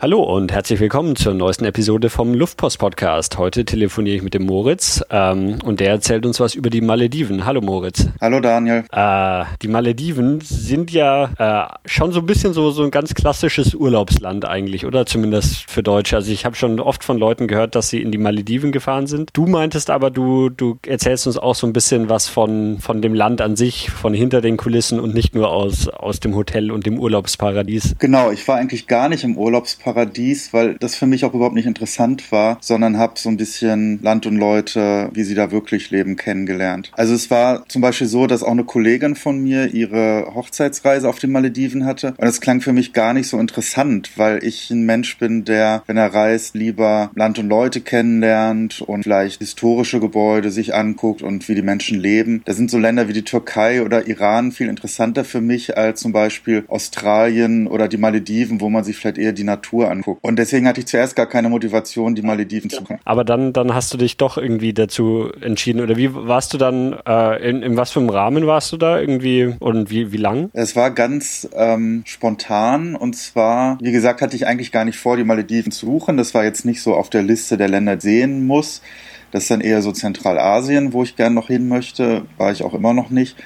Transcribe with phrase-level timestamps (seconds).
[0.00, 3.36] Hallo und herzlich willkommen zur neuesten Episode vom Luftpost Podcast.
[3.36, 7.44] Heute telefoniere ich mit dem Moritz ähm, und der erzählt uns was über die Malediven.
[7.44, 8.06] Hallo Moritz.
[8.20, 8.84] Hallo Daniel.
[8.92, 13.74] Äh, die Malediven sind ja äh, schon so ein bisschen so, so ein ganz klassisches
[13.74, 16.14] Urlaubsland eigentlich, oder zumindest für Deutsche.
[16.14, 19.30] Also ich habe schon oft von Leuten gehört, dass sie in die Malediven gefahren sind.
[19.32, 23.14] Du meintest aber, du, du erzählst uns auch so ein bisschen was von, von dem
[23.14, 26.86] Land an sich, von hinter den Kulissen und nicht nur aus, aus dem Hotel und
[26.86, 27.96] dem Urlaubsparadies.
[27.98, 31.54] Genau, ich war eigentlich gar nicht im Urlaubsparadies Paradies, weil das für mich auch überhaupt
[31.54, 35.90] nicht interessant war, sondern habe so ein bisschen Land und Leute, wie sie da wirklich
[35.90, 36.92] leben, kennengelernt.
[36.92, 41.18] Also es war zum Beispiel so, dass auch eine Kollegin von mir ihre Hochzeitsreise auf
[41.18, 44.84] den Malediven hatte und es klang für mich gar nicht so interessant, weil ich ein
[44.84, 50.50] Mensch bin, der, wenn er reist, lieber Land und Leute kennenlernt und vielleicht historische Gebäude
[50.50, 52.42] sich anguckt und wie die Menschen leben.
[52.44, 56.12] Da sind so Länder wie die Türkei oder Iran viel interessanter für mich als zum
[56.12, 60.24] Beispiel Australien oder die Malediven, wo man sich vielleicht eher die Natur Natur anguckt.
[60.24, 63.00] Und deswegen hatte ich zuerst gar keine Motivation, die Malediven zu kommen.
[63.04, 65.80] Aber dann, dann hast du dich doch irgendwie dazu entschieden.
[65.80, 68.98] Oder wie warst du dann, äh, in, in was für einem Rahmen warst du da
[68.98, 70.50] irgendwie und wie, wie lang?
[70.52, 75.16] Es war ganz ähm, spontan und zwar, wie gesagt, hatte ich eigentlich gar nicht vor,
[75.16, 76.16] die Malediven zu suchen.
[76.16, 78.82] Das war jetzt nicht so auf der Liste der Länder sehen muss.
[79.30, 82.22] Das ist dann eher so Zentralasien, wo ich gern noch hin möchte.
[82.38, 83.36] War ich auch immer noch nicht.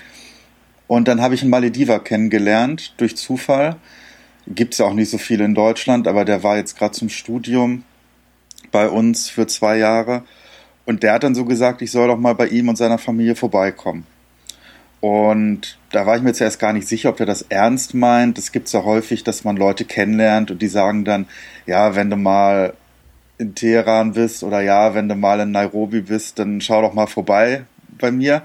[0.86, 3.76] Und dann habe ich einen Malediver kennengelernt durch Zufall.
[4.46, 7.08] Gibt es ja auch nicht so viele in Deutschland, aber der war jetzt gerade zum
[7.08, 7.84] Studium
[8.70, 10.24] bei uns für zwei Jahre.
[10.84, 13.36] Und der hat dann so gesagt, ich soll doch mal bei ihm und seiner Familie
[13.36, 14.04] vorbeikommen.
[15.00, 18.38] Und da war ich mir zuerst gar nicht sicher, ob der das ernst meint.
[18.38, 21.26] Es gibt ja häufig, dass man Leute kennenlernt und die sagen dann,
[21.66, 22.74] ja, wenn du mal
[23.38, 27.08] in Teheran bist oder ja, wenn du mal in Nairobi bist, dann schau doch mal
[27.08, 27.64] vorbei
[27.98, 28.42] bei mir.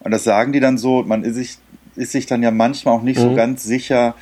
[0.00, 1.02] Und das sagen die dann so.
[1.02, 1.58] Man ist sich,
[1.96, 3.22] ist sich dann ja manchmal auch nicht mhm.
[3.22, 4.14] so ganz sicher,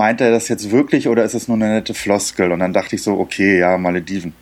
[0.00, 2.52] meint er das jetzt wirklich oder ist es nur eine nette Floskel?
[2.52, 4.32] Und dann dachte ich so, okay, ja, Malediven.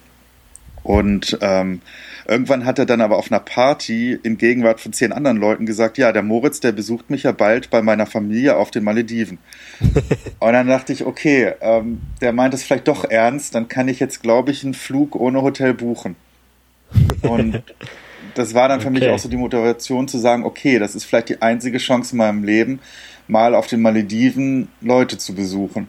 [0.84, 1.80] Und ähm,
[2.28, 5.98] irgendwann hat er dann aber auf einer Party in Gegenwart von zehn anderen Leuten gesagt,
[5.98, 9.38] ja, der Moritz, der besucht mich ja bald bei meiner Familie auf den Malediven.
[10.38, 13.98] und dann dachte ich, okay, ähm, der meint es vielleicht doch ernst, dann kann ich
[13.98, 16.14] jetzt, glaube ich, einen Flug ohne Hotel buchen.
[17.22, 17.64] Und
[18.34, 19.00] das war dann für okay.
[19.00, 22.18] mich auch so die Motivation zu sagen, okay, das ist vielleicht die einzige Chance in
[22.18, 22.78] meinem Leben,
[23.28, 25.88] mal auf den Malediven Leute zu besuchen.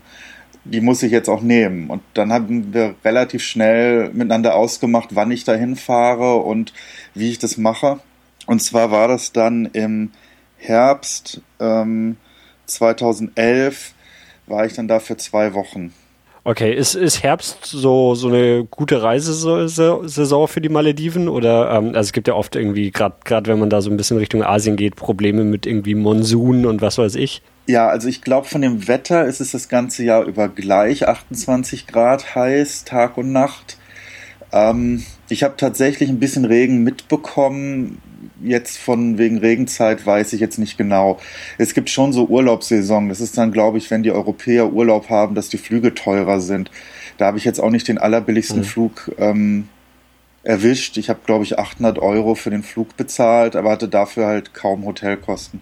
[0.66, 1.89] Die muss ich jetzt auch nehmen.
[1.89, 6.73] Und dann haben wir relativ schnell miteinander ausgemacht, wann ich dahin fahre und
[7.16, 8.00] wie ich das mache.
[8.45, 10.11] Und zwar war das dann im
[10.57, 12.17] Herbst ähm,
[12.66, 13.94] 2011,
[14.47, 15.94] war ich dann da für zwei Wochen.
[16.44, 21.27] Okay, ist, ist Herbst so, so eine gute Reisesaison für die Malediven?
[21.27, 24.17] Oder ähm, also es gibt ja oft irgendwie, gerade wenn man da so ein bisschen
[24.17, 27.41] Richtung Asien geht, Probleme mit irgendwie Monsun und was weiß ich.
[27.67, 31.85] Ja, also ich glaube, von dem Wetter ist es das ganze Jahr über gleich 28
[31.85, 33.77] Grad heiß, Tag und Nacht.
[34.51, 38.01] Ähm, ich habe tatsächlich ein bisschen Regen mitbekommen
[38.41, 41.19] jetzt von wegen Regenzeit weiß ich jetzt nicht genau.
[41.57, 43.09] Es gibt schon so Urlaubssaison.
[43.09, 46.72] Das ist dann, glaube ich, wenn die Europäer Urlaub haben, dass die Flüge teurer sind.
[47.18, 48.66] Da habe ich jetzt auch nicht den allerbilligsten mhm.
[48.66, 49.68] Flug ähm,
[50.44, 50.97] erwischt.
[50.97, 54.85] Ich habe, glaube ich, 800 Euro für den Flug bezahlt, aber hatte dafür halt kaum
[54.85, 55.62] Hotelkosten.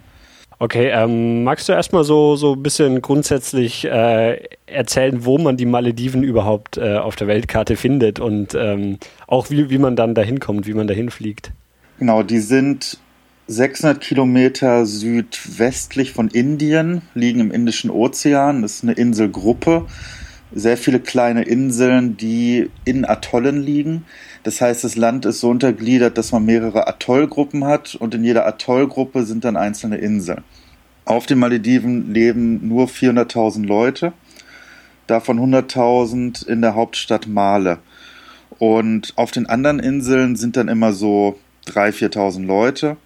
[0.60, 5.66] Okay, ähm, magst du erstmal so, so ein bisschen grundsätzlich äh, erzählen, wo man die
[5.66, 8.98] Malediven überhaupt äh, auf der Weltkarte findet und ähm,
[9.28, 11.52] auch wie, wie man dann dahin kommt, wie man dahin fliegt?
[12.00, 12.98] Genau, die sind
[13.46, 18.62] 600 Kilometer südwestlich von Indien, liegen im Indischen Ozean.
[18.62, 19.86] Das ist eine Inselgruppe.
[20.54, 24.04] Sehr viele kleine Inseln, die in Atollen liegen.
[24.44, 28.46] Das heißt, das Land ist so untergliedert, dass man mehrere Atollgruppen hat und in jeder
[28.46, 30.42] Atollgruppe sind dann einzelne Inseln.
[31.04, 34.12] Auf den Malediven leben nur 400.000 Leute,
[35.06, 37.78] davon 100.000 in der Hauptstadt Male.
[38.58, 42.96] Und auf den anderen Inseln sind dann immer so 3.000, 4.000 Leute.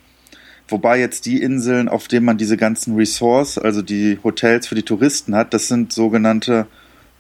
[0.69, 4.85] Wobei jetzt die Inseln, auf denen man diese ganzen Resorts, also die Hotels für die
[4.85, 6.67] Touristen hat, das sind sogenannte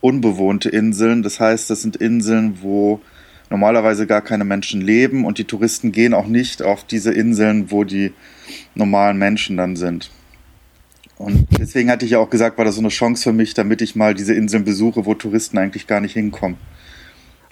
[0.02, 1.22] unbewohnte Inseln.
[1.22, 3.00] Das heißt, das sind Inseln, wo
[3.48, 7.84] normalerweise gar keine Menschen leben und die Touristen gehen auch nicht auf diese Inseln, wo
[7.84, 8.12] die
[8.74, 10.10] normalen Menschen dann sind.
[11.16, 13.80] Und deswegen hatte ich ja auch gesagt, war das so eine Chance für mich, damit
[13.80, 16.56] ich mal diese Inseln besuche, wo Touristen eigentlich gar nicht hinkommen.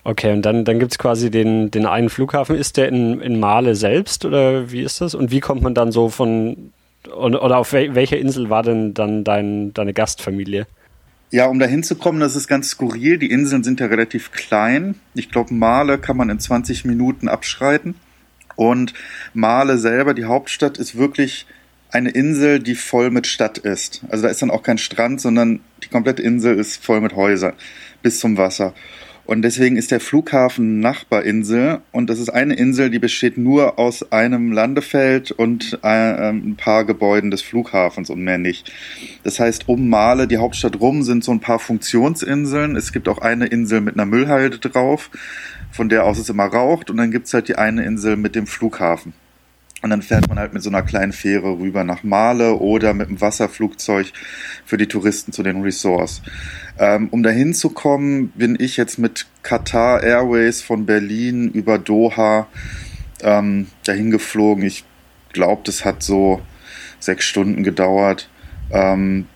[0.02, 2.56] Okay, und dann, dann gibt es quasi den, den einen Flughafen.
[2.56, 5.14] Ist der in, in Male selbst oder wie ist das?
[5.14, 6.73] Und wie kommt man dann so von,
[7.14, 10.67] oder auf welcher Insel war denn dann dein, deine Gastfamilie?
[11.32, 13.17] Ja, um da hinzukommen, das ist ganz skurril.
[13.17, 14.97] Die Inseln sind ja relativ klein.
[15.15, 17.94] Ich glaube, Male kann man in 20 Minuten abschreiten.
[18.56, 18.94] Und
[19.32, 21.47] Male selber, die Hauptstadt, ist wirklich
[21.93, 24.03] eine Insel, die voll mit Stadt ist.
[24.09, 27.55] Also da ist dann auch kein Strand, sondern die komplette Insel ist voll mit Häusern.
[28.03, 28.75] bis zum Wasser.
[29.31, 34.11] Und deswegen ist der Flughafen Nachbarinsel und das ist eine Insel, die besteht nur aus
[34.11, 38.73] einem Landefeld und äh, ein paar Gebäuden des Flughafens und mehr nicht.
[39.23, 42.75] Das heißt, um Male, die Hauptstadt rum, sind so ein paar Funktionsinseln.
[42.75, 45.11] Es gibt auch eine Insel mit einer Müllhalde drauf,
[45.71, 48.49] von der aus es immer raucht und dann gibt's halt die eine Insel mit dem
[48.49, 49.12] Flughafen.
[49.82, 53.09] Und dann fährt man halt mit so einer kleinen Fähre rüber nach Male oder mit
[53.09, 54.12] einem Wasserflugzeug
[54.67, 56.21] für die Touristen zu den Resorts.
[56.79, 62.47] Ähm, um dahin zu kommen, bin ich jetzt mit Qatar Airways von Berlin über Doha
[63.23, 64.65] ähm, dahin geflogen.
[64.65, 64.85] Ich
[65.32, 66.43] glaube, das hat so
[66.99, 68.29] sechs Stunden gedauert.
[68.71, 69.26] Ähm,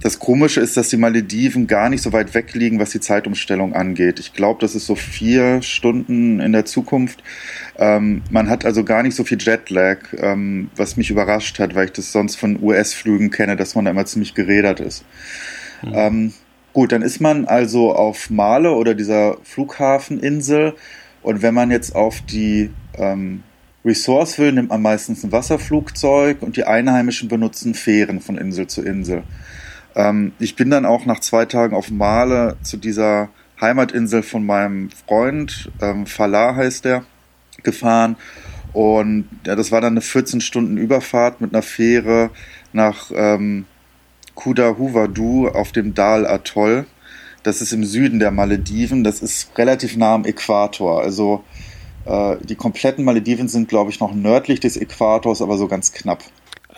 [0.00, 3.74] das Komische ist, dass die Malediven gar nicht so weit weg liegen, was die Zeitumstellung
[3.74, 4.20] angeht.
[4.20, 7.22] Ich glaube, das ist so vier Stunden in der Zukunft.
[7.78, 11.86] Ähm, man hat also gar nicht so viel Jetlag, ähm, was mich überrascht hat, weil
[11.86, 15.04] ich das sonst von US-Flügen kenne, dass man da immer ziemlich gerädert ist.
[15.82, 15.92] Mhm.
[15.94, 16.32] Ähm,
[16.72, 20.74] gut, dann ist man also auf Male oder dieser Flughafeninsel
[21.22, 23.42] und wenn man jetzt auf die ähm,
[23.84, 28.82] Resource will, nimmt man meistens ein Wasserflugzeug und die Einheimischen benutzen Fähren von Insel zu
[28.82, 29.22] Insel.
[29.94, 33.28] Ähm, ich bin dann auch nach zwei Tagen auf Male zu dieser
[33.60, 37.04] Heimatinsel von meinem Freund, ähm, Falah heißt der,
[37.62, 38.16] gefahren.
[38.72, 42.30] Und ja, das war dann eine 14 Stunden Überfahrt mit einer Fähre
[42.72, 43.66] nach ähm,
[44.34, 46.86] Kuda Huvadu auf dem Dal Atoll.
[47.44, 49.04] Das ist im Süden der Malediven.
[49.04, 51.00] Das ist relativ nah am Äquator.
[51.00, 51.44] Also
[52.04, 56.24] äh, die kompletten Malediven sind, glaube ich, noch nördlich des Äquators, aber so ganz knapp.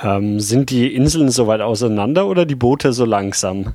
[0.03, 3.73] Ähm, sind die Inseln so weit auseinander oder die Boote so langsam?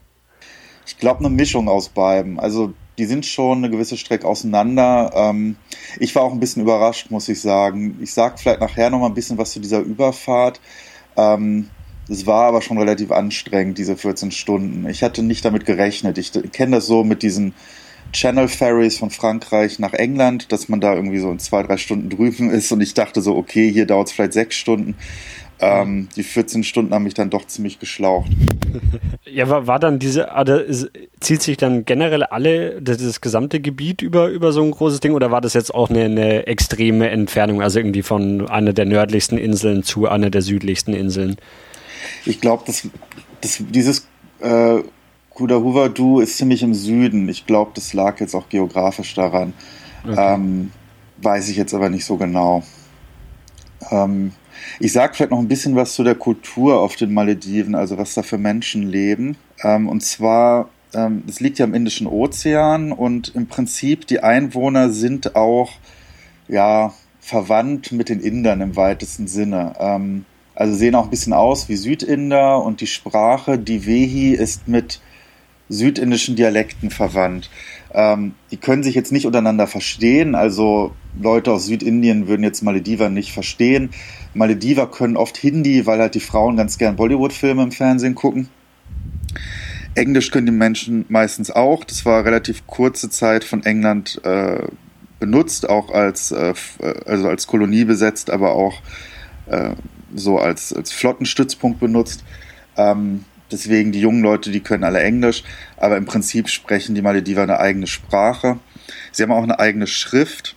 [0.85, 2.39] Ich glaube, eine Mischung aus beiden.
[2.39, 5.11] Also die sind schon eine gewisse Strecke auseinander.
[5.15, 5.55] Ähm,
[5.99, 7.97] ich war auch ein bisschen überrascht, muss ich sagen.
[8.01, 10.59] Ich sage vielleicht nachher noch mal ein bisschen was zu dieser Überfahrt.
[11.17, 11.69] Ähm,
[12.09, 14.87] es war aber schon relativ anstrengend, diese 14 Stunden.
[14.89, 16.17] Ich hatte nicht damit gerechnet.
[16.17, 17.53] Ich kenne das so mit diesen
[18.11, 22.09] Channel Ferries von Frankreich nach England, dass man da irgendwie so in zwei, drei Stunden
[22.09, 24.95] drüben ist und ich dachte so, okay, hier dauert es vielleicht sechs Stunden.
[25.63, 28.31] Ähm, die 14 Stunden haben mich dann doch ziemlich geschlaucht.
[29.23, 30.87] Ja, war, war dann diese, also,
[31.21, 35.13] zieht sich dann generell alle, das, das, gesamte Gebiet über, über so ein großes Ding
[35.13, 39.37] oder war das jetzt auch eine, eine extreme Entfernung, also irgendwie von einer der nördlichsten
[39.37, 41.37] Inseln zu einer der südlichsten Inseln?
[42.25, 42.89] Ich glaube, das,
[43.39, 44.07] das, dieses
[44.41, 44.79] äh,
[45.29, 47.29] Kudahuvadu ist ziemlich im Süden.
[47.29, 49.53] Ich glaube, das lag jetzt auch geografisch daran.
[50.03, 50.15] Okay.
[50.17, 50.71] Ähm,
[51.21, 52.63] weiß ich jetzt aber nicht so genau.
[53.91, 54.33] Ähm,
[54.79, 58.13] ich sage vielleicht noch ein bisschen was zu der Kultur auf den Malediven, also was
[58.13, 59.37] da für Menschen leben.
[59.63, 64.89] Ähm, und zwar, ähm, es liegt ja im Indischen Ozean und im Prinzip die Einwohner
[64.91, 65.71] sind auch
[66.47, 69.75] ja verwandt mit den Indern im weitesten Sinne.
[69.79, 70.25] Ähm,
[70.55, 74.99] also sehen auch ein bisschen aus wie Südinder und die Sprache, die Vehi, ist mit
[75.69, 77.49] südindischen Dialekten verwandt.
[77.93, 83.09] Ähm, die können sich jetzt nicht untereinander verstehen, also Leute aus Südindien würden jetzt Malediver
[83.09, 83.89] nicht verstehen.
[84.33, 88.47] Malediver können oft Hindi, weil halt die Frauen ganz gern Bollywood-Filme im Fernsehen gucken.
[89.93, 91.83] Englisch können die Menschen meistens auch.
[91.83, 94.63] Das war relativ kurze Zeit von England äh,
[95.19, 96.53] benutzt, auch als, äh,
[97.05, 98.81] also als Kolonie besetzt, aber auch
[99.47, 99.71] äh,
[100.15, 102.23] so als, als Flottenstützpunkt benutzt.
[102.77, 105.43] Ähm, deswegen die jungen Leute, die können alle Englisch,
[105.77, 108.59] aber im Prinzip sprechen die Malediver eine eigene Sprache.
[109.11, 110.55] Sie haben auch eine eigene Schrift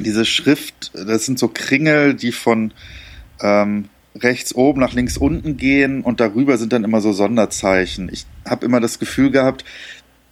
[0.00, 2.72] diese Schrift, das sind so Kringel, die von
[3.40, 8.08] ähm, rechts oben nach links unten gehen und darüber sind dann immer so Sonderzeichen.
[8.12, 9.64] Ich habe immer das Gefühl gehabt,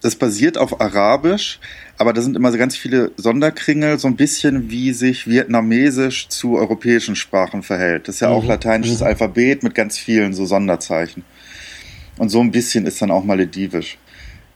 [0.01, 1.59] das basiert auf Arabisch,
[1.97, 6.55] aber da sind immer so ganz viele Sonderkringel, so ein bisschen wie sich Vietnamesisch zu
[6.55, 8.07] europäischen Sprachen verhält.
[8.07, 8.49] Das ist ja auch mhm.
[8.49, 9.07] lateinisches mhm.
[9.07, 11.23] Alphabet mit ganz vielen so Sonderzeichen.
[12.17, 13.97] Und so ein bisschen ist dann auch Maledivisch.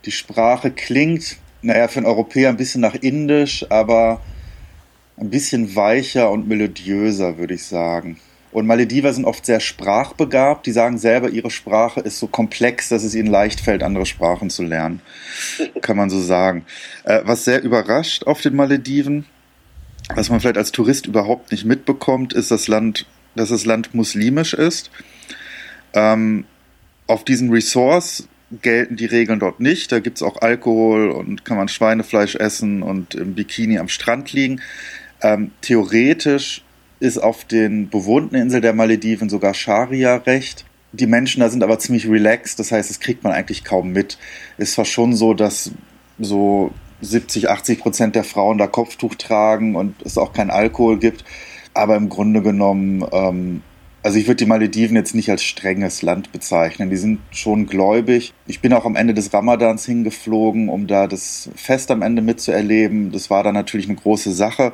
[0.06, 4.22] Die Sprache klingt, naja, für einen Europäer ein bisschen nach Indisch, aber
[5.18, 8.20] ein bisschen weicher und melodiöser, würde ich sagen.
[8.52, 10.66] Und Malediver sind oft sehr sprachbegabt.
[10.66, 14.50] Die sagen selber, ihre Sprache ist so komplex, dass es ihnen leicht fällt, andere Sprachen
[14.50, 15.02] zu lernen.
[15.82, 16.66] Kann man so sagen.
[17.06, 19.26] Äh, was sehr überrascht auf den Malediven,
[20.14, 24.54] was man vielleicht als Tourist überhaupt nicht mitbekommt, ist das Land, dass das Land muslimisch
[24.54, 24.92] ist.
[25.94, 26.46] Ähm,
[27.08, 28.28] auf diesen Resorts
[28.62, 29.92] gelten die Regeln dort nicht.
[29.92, 34.34] Da gibt es auch Alkohol und kann man Schweinefleisch essen und im Bikini am Strand
[34.34, 34.62] liegen.
[35.22, 36.64] Ähm, theoretisch
[37.00, 40.66] ist auf den bewohnten Inseln der Malediven sogar Scharia-Recht.
[40.94, 44.18] Die Menschen da sind aber ziemlich relaxed, das heißt, das kriegt man eigentlich kaum mit.
[44.58, 45.72] Ist zwar schon so, dass
[46.20, 51.24] so 70, 80 Prozent der Frauen da Kopftuch tragen und es auch kein Alkohol gibt,
[51.74, 53.62] aber im Grunde genommen ähm,
[54.04, 56.90] Also ich würde die Malediven jetzt nicht als strenges Land bezeichnen.
[56.90, 58.34] Die sind schon gläubig.
[58.48, 63.12] Ich bin auch am Ende des Ramadans hingeflogen, um da das Fest am Ende mitzuerleben.
[63.12, 64.72] Das war dann natürlich eine große Sache.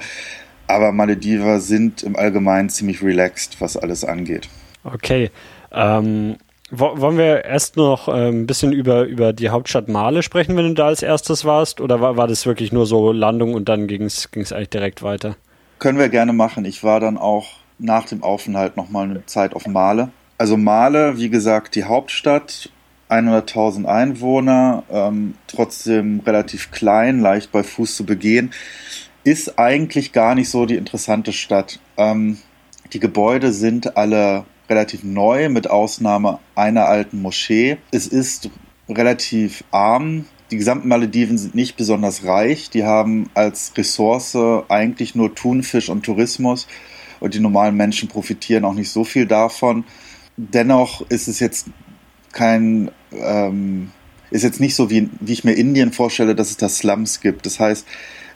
[0.67, 4.47] Aber Malediver sind im Allgemeinen ziemlich relaxed, was alles angeht.
[4.85, 5.29] Okay.
[5.73, 6.37] Ähm,
[6.69, 10.73] wollen wir erst noch äh, ein bisschen über, über die Hauptstadt Male sprechen, wenn du
[10.73, 11.81] da als erstes warst?
[11.81, 15.35] Oder war, war das wirklich nur so Landung und dann ging es eigentlich direkt weiter?
[15.79, 16.63] Können wir gerne machen.
[16.65, 17.47] Ich war dann auch
[17.79, 20.09] nach dem Aufenthalt nochmal eine Zeit auf Male.
[20.37, 22.69] Also Male, wie gesagt, die Hauptstadt,
[23.09, 28.51] 100.000 Einwohner, ähm, trotzdem relativ klein, leicht bei Fuß zu begehen,
[29.23, 31.79] ist eigentlich gar nicht so die interessante Stadt.
[31.97, 32.37] Ähm,
[32.93, 37.77] die Gebäude sind alle relativ neu, mit Ausnahme einer alten Moschee.
[37.91, 38.49] Es ist
[38.89, 40.25] relativ arm.
[40.51, 42.69] Die gesamten Malediven sind nicht besonders reich.
[42.69, 44.37] Die haben als Ressource
[44.69, 46.67] eigentlich nur Thunfisch und Tourismus
[47.19, 49.83] und die normalen Menschen profitieren auch nicht so viel davon.
[50.37, 51.67] Dennoch ist es jetzt
[52.31, 53.91] kein, ähm,
[54.29, 57.45] ist jetzt nicht so, wie, wie ich mir Indien vorstelle, dass es da Slums gibt.
[57.45, 57.87] Das heißt,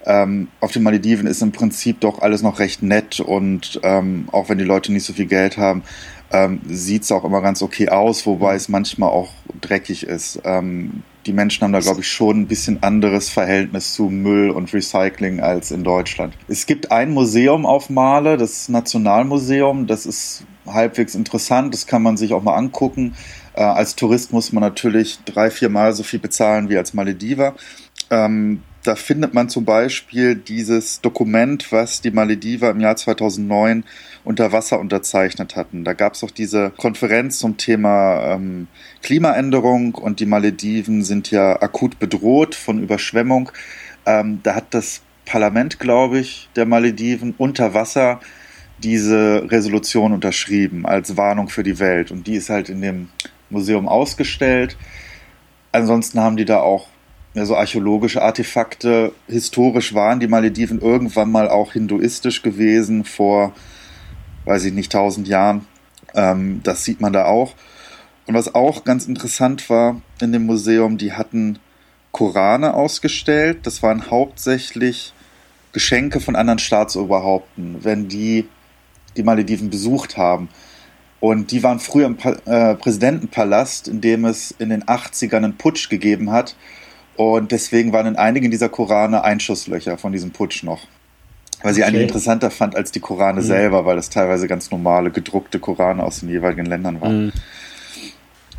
[0.06, 4.50] ähm, auf den Malediven ist im Prinzip doch alles noch recht nett und ähm, auch
[4.50, 5.84] wenn die Leute nicht so viel Geld haben,
[6.32, 10.40] ähm, sieht es auch immer ganz okay aus, wobei es manchmal auch dreckig ist.
[10.44, 14.74] Ähm, die Menschen haben da, glaube ich, schon ein bisschen anderes Verhältnis zu Müll und
[14.74, 16.34] Recycling als in Deutschland.
[16.48, 19.86] Es gibt ein Museum auf Male, das Nationalmuseum.
[19.86, 23.16] Das ist halbwegs interessant, das kann man sich auch mal angucken.
[23.54, 27.56] Äh, als Tourist muss man natürlich drei, vier Mal so viel bezahlen wie als Malediver.
[28.10, 33.84] Ähm, da findet man zum Beispiel dieses Dokument, was die Malediver im Jahr 2009
[34.24, 35.84] unter Wasser unterzeichnet hatten.
[35.84, 38.68] Da gab es auch diese Konferenz zum Thema ähm,
[39.04, 43.52] Klimaänderung und die Malediven sind ja akut bedroht von Überschwemmung.
[44.06, 48.20] Ähm, da hat das Parlament, glaube ich, der Malediven unter Wasser
[48.84, 52.12] diese Resolution unterschrieben als Warnung für die Welt.
[52.12, 53.10] Und die ist halt in dem
[53.52, 54.76] Museum ausgestellt.
[55.72, 56.88] Ansonsten haben die da auch
[57.34, 59.14] so archäologische Artefakte.
[59.28, 63.54] Historisch waren die Malediven irgendwann mal auch hinduistisch gewesen vor
[64.46, 65.66] weiß ich nicht, tausend Jahren.
[66.14, 67.54] Ähm, das sieht man da auch.
[68.26, 71.60] Und was auch ganz interessant war in dem Museum, die hatten
[72.12, 73.60] Korane ausgestellt.
[73.64, 75.14] Das waren hauptsächlich
[75.72, 78.48] Geschenke von anderen Staatsoberhaupten, wenn die
[79.18, 80.50] die Malediven besucht haben.
[81.20, 85.58] Und die waren früher im pa äh, Präsidentenpalast, in dem es in den 80ern einen
[85.58, 86.56] Putsch gegeben hat.
[87.16, 90.88] Und deswegen waren in einigen dieser Korane Einschusslöcher von diesem Putsch noch.
[91.62, 91.90] Weil sie okay.
[91.90, 93.46] eigentlich interessanter fand als die Korane mhm.
[93.46, 97.26] selber, weil das teilweise ganz normale gedruckte Korane aus den jeweiligen Ländern waren.
[97.26, 97.32] Mhm.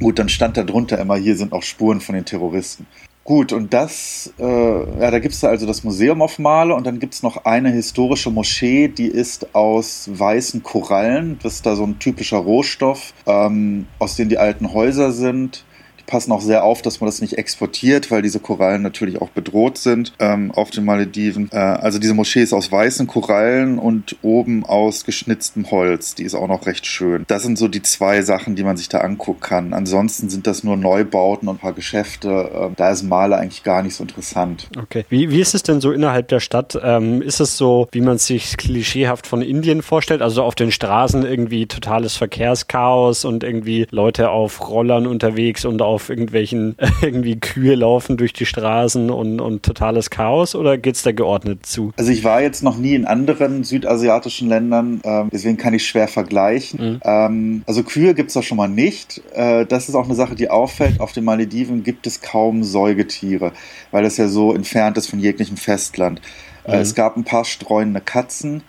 [0.01, 2.87] Gut, dann stand da drunter immer, hier sind auch Spuren von den Terroristen.
[3.25, 6.99] Gut, und das, äh, ja, da gibt es also das Museum auf Male und dann
[6.99, 11.39] gibt es noch eine historische Moschee, die ist aus weißen Korallen.
[11.41, 15.65] Das ist da so ein typischer Rohstoff, ähm, aus dem die alten Häuser sind
[16.07, 19.79] passen auch sehr auf, dass man das nicht exportiert, weil diese Korallen natürlich auch bedroht
[19.79, 21.49] sind ähm, auf den Malediven.
[21.53, 26.15] Äh, also diese Moschee ist aus weißen Korallen und oben aus geschnitztem Holz.
[26.15, 27.25] Die ist auch noch recht schön.
[27.29, 29.73] Das sind so die zwei Sachen, die man sich da angucken kann.
[29.73, 32.29] Ansonsten sind das nur Neubauten und ein paar Geschäfte.
[32.29, 34.69] Äh, da ist Maler eigentlich gar nicht so interessant.
[34.79, 35.05] Okay.
[35.09, 36.79] Wie, wie ist es denn so innerhalb der Stadt?
[36.83, 40.23] Ähm, ist es so, wie man sich klischeehaft von Indien vorstellt?
[40.23, 45.92] Also auf den Straßen irgendwie totales Verkehrschaos und irgendwie Leute auf Rollern unterwegs und auf
[45.93, 51.03] auf irgendwelchen irgendwie Kühe laufen durch die Straßen und, und totales Chaos oder geht es
[51.03, 51.93] da geordnet zu?
[51.97, 56.09] Also ich war jetzt noch nie in anderen südasiatischen Ländern, ähm, deswegen kann ich schwer
[56.09, 56.95] vergleichen.
[56.95, 57.01] Mhm.
[57.05, 59.23] Ähm, also Kühe gibt es da schon mal nicht.
[59.35, 61.01] Äh, das ist auch eine Sache, die auffällt.
[61.01, 63.53] Auf den Malediven gibt es kaum Säugetiere,
[63.91, 66.21] weil das ja so entfernt ist von jeglichem Festland.
[66.65, 66.83] Äh, mhm.
[66.83, 68.63] es gab ein paar streunende Katzen.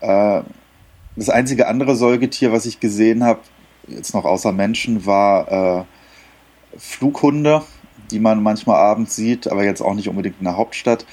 [0.00, 0.42] Äh,
[1.16, 3.40] das einzige andere Säugetier, was ich gesehen habe,
[3.86, 5.84] jetzt noch außer Menschen, war äh,
[6.76, 7.62] Flughunde,
[8.10, 11.06] die man manchmal abends sieht, aber jetzt auch nicht unbedingt in der Hauptstadt.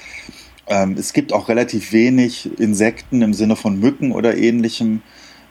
[0.66, 5.02] Ähm, es gibt auch relativ wenig Insekten im Sinne von Mücken oder ähnlichem,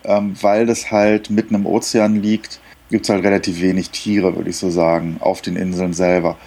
[0.03, 2.59] ähm, weil das halt mitten im Ozean liegt.
[2.89, 6.37] Gibt es halt relativ wenig Tiere, würde ich so sagen, auf den Inseln selber.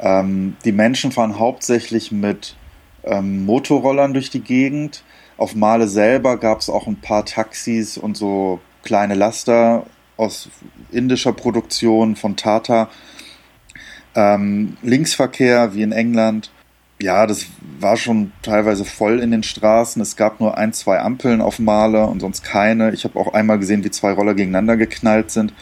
[0.00, 2.56] Ähm, die Menschen fahren hauptsächlich mit
[3.04, 5.04] ähm, Motorrollern durch die Gegend.
[5.36, 10.48] Auf Male selber gab es auch ein paar Taxis und so kleine Laster aus
[10.90, 12.88] indischer Produktion von Tata.
[14.14, 16.50] Ähm, Linksverkehr wie in England.
[17.02, 17.46] Ja, das
[17.80, 20.00] war schon teilweise voll in den Straßen.
[20.00, 22.92] Es gab nur ein, zwei Ampeln auf Male und sonst keine.
[22.92, 25.52] Ich habe auch einmal gesehen, wie zwei Roller gegeneinander geknallt sind.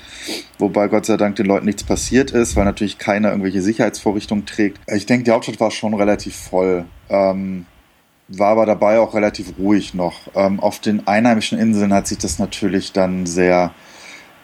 [0.59, 4.78] Wobei Gott sei Dank den Leuten nichts passiert ist, weil natürlich keiner irgendwelche Sicherheitsvorrichtungen trägt.
[4.87, 6.85] Ich denke, die Hauptstadt war schon relativ voll.
[7.09, 7.64] Ähm,
[8.28, 10.28] war aber dabei auch relativ ruhig noch.
[10.35, 13.73] Ähm, auf den einheimischen Inseln hat sich das natürlich dann sehr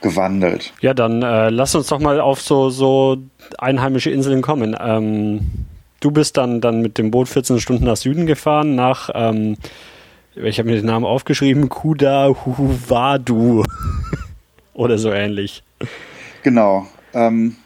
[0.00, 0.72] gewandelt.
[0.80, 3.18] Ja, dann äh, lass uns doch mal auf so, so
[3.58, 4.76] einheimische Inseln kommen.
[4.80, 5.40] Ähm,
[6.00, 9.56] du bist dann, dann mit dem Boot 14 Stunden nach Süden gefahren, nach, ähm,
[10.34, 13.64] ich habe mir den Namen aufgeschrieben, Kuda Huvadu
[14.74, 15.62] oder so ähnlich.
[16.42, 16.86] Genau.
[17.12, 17.56] Ähm,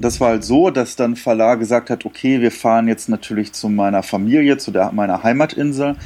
[0.00, 3.68] das war halt so, dass dann Falah gesagt hat, okay, wir fahren jetzt natürlich zu
[3.68, 5.96] meiner Familie, zu der, meiner Heimatinsel,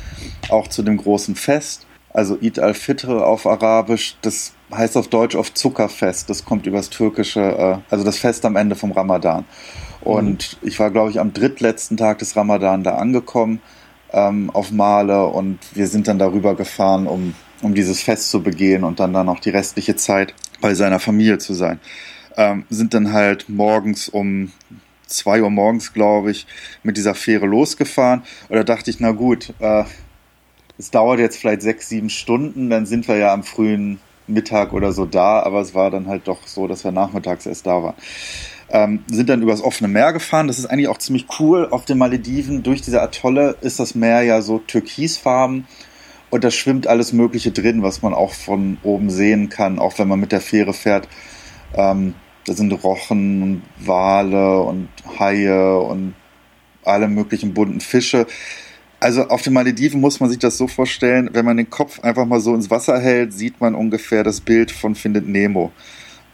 [0.48, 4.16] auch zu dem großen Fest, also Eid al-Fitr auf Arabisch.
[4.22, 6.30] Das heißt auf Deutsch oft Zuckerfest.
[6.30, 9.44] Das kommt übers Türkische, äh, also das Fest am Ende vom Ramadan.
[10.00, 10.68] Und mhm.
[10.68, 13.60] ich war, glaube ich, am drittletzten Tag des Ramadan da angekommen
[14.12, 18.84] ähm, auf Male und wir sind dann darüber gefahren, um, um dieses Fest zu begehen
[18.84, 21.80] und dann dann auch die restliche Zeit bei seiner Familie zu sein.
[22.36, 24.52] Ähm, sind dann halt morgens um
[25.06, 26.46] zwei Uhr morgens, glaube ich,
[26.82, 28.22] mit dieser Fähre losgefahren.
[28.48, 29.84] Und da dachte ich, na gut, äh,
[30.78, 34.92] es dauert jetzt vielleicht sechs, sieben Stunden, dann sind wir ja am frühen Mittag oder
[34.92, 37.94] so da, aber es war dann halt doch so, dass wir nachmittags erst da waren.
[38.70, 40.46] Ähm, sind dann übers offene Meer gefahren.
[40.48, 41.68] Das ist eigentlich auch ziemlich cool.
[41.70, 45.66] Auf den Malediven durch diese Atolle ist das Meer ja so türkisfarben
[46.30, 50.08] und da schwimmt alles Mögliche drin, was man auch von oben sehen kann, auch wenn
[50.08, 51.06] man mit der Fähre fährt.
[51.74, 52.14] Ähm,
[52.46, 54.88] da sind Rochen und Wale und
[55.18, 56.14] Haie und
[56.84, 58.26] alle möglichen bunten Fische.
[59.02, 62.24] Also auf den Malediven muss man sich das so vorstellen, wenn man den Kopf einfach
[62.24, 65.72] mal so ins Wasser hält, sieht man ungefähr das Bild von Findet Nemo.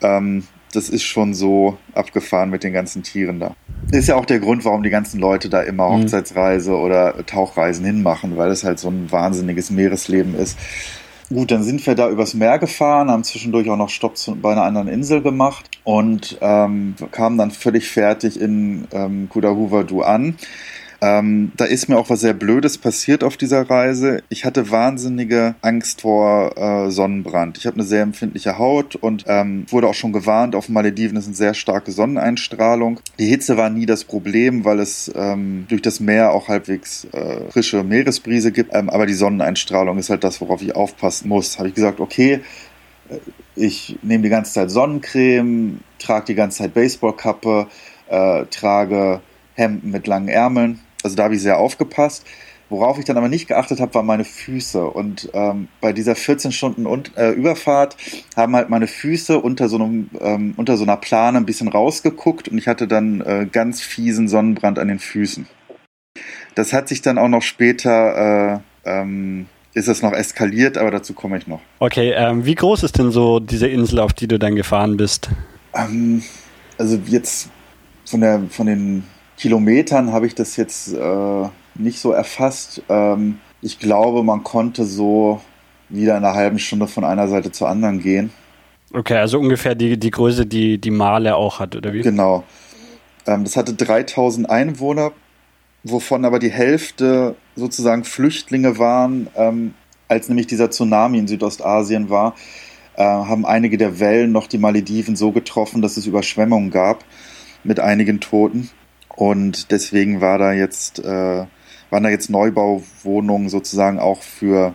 [0.03, 0.45] Ähm,
[0.75, 3.57] das ist schon so abgefahren mit den ganzen Tieren da.
[3.91, 6.03] Ist ja auch der Grund, warum die ganzen Leute da immer mhm.
[6.03, 10.59] Hochzeitsreise oder Tauchreisen hinmachen, weil es halt so ein wahnsinniges Meeresleben ist.
[11.31, 14.65] Gut, dann sind wir da übers Meer gefahren, haben zwischendurch auch noch Stopp bei einer
[14.65, 20.37] anderen Insel gemacht und ähm, kamen dann völlig fertig in ähm, Kudahuvadu an.
[21.01, 24.23] Ähm, da ist mir auch was sehr Blödes passiert auf dieser Reise.
[24.31, 27.57] Ich hatte wahnsinnige Angst vor äh, Sonnenbrand.
[27.57, 31.27] Ich habe eine sehr empfindliche Haut und ähm, wurde auch schon gewarnt, auf Malediven ist
[31.27, 32.99] eine sehr starke Sonneneinstrahlung.
[33.19, 37.49] Die Hitze war nie das Problem, weil es ähm, durch das Meer auch halbwegs äh,
[37.51, 38.75] frische Meeresbrise gibt.
[38.75, 41.59] Ähm, aber die Sonneneinstrahlung ist halt das, worauf ich aufpassen muss.
[41.59, 42.41] Habe ich gesagt, okay,
[43.09, 43.19] äh,
[43.55, 47.69] ich nehme die ganze Zeit Sonnencreme, trage die ganze Zeit Baseballkappe,
[48.09, 49.21] äh, trage
[49.55, 52.25] Hemden mit langen Ärmeln also da habe ich sehr aufgepasst.
[52.71, 54.85] Worauf ich dann aber nicht geachtet habe, waren meine Füße.
[54.85, 57.97] Und ähm, bei dieser 14 Stunden und, äh, Überfahrt
[58.37, 62.49] haben halt meine Füße unter so, einem, ähm, unter so einer Plane ein bisschen rausgeguckt
[62.49, 65.47] und ich hatte dann äh, ganz fiesen Sonnenbrand an den Füßen.
[66.55, 71.15] Das hat sich dann auch noch später, äh, ähm, ist es noch eskaliert, aber dazu
[71.15, 71.61] komme ich noch.
[71.79, 75.31] Okay, ähm, wie groß ist denn so diese Insel, auf die du dann gefahren bist?
[75.75, 76.23] Ähm,
[76.77, 77.49] also jetzt
[78.05, 79.05] von, der, von den
[79.39, 82.83] Kilometern habe ich das jetzt äh, nicht so erfasst.
[82.89, 85.41] Ähm, ich glaube, man konnte so
[85.89, 88.31] wieder in einer halben Stunde von einer Seite zur anderen gehen.
[88.93, 92.03] Okay, also ungefähr die, die Größe, die die Male auch hat, oder wie?
[92.03, 92.45] Genau.
[93.27, 95.13] Ähm, das hatte 3000 Einwohner,
[95.85, 99.29] wovon aber die Hälfte sozusagen Flüchtlinge waren.
[99.37, 99.75] Ähm,
[100.09, 102.35] als nämlich dieser Tsunami in Südostasien war,
[102.97, 107.05] äh, haben einige der Wellen noch die Malediven so getroffen, dass es Überschwemmungen gab
[107.63, 108.71] mit einigen Toten.
[109.19, 111.45] Und deswegen war da jetzt, äh,
[111.91, 114.75] waren da jetzt Neubauwohnungen sozusagen auch für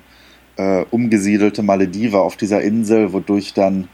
[0.57, 3.87] äh, umgesiedelte Malediver auf dieser Insel, wodurch dann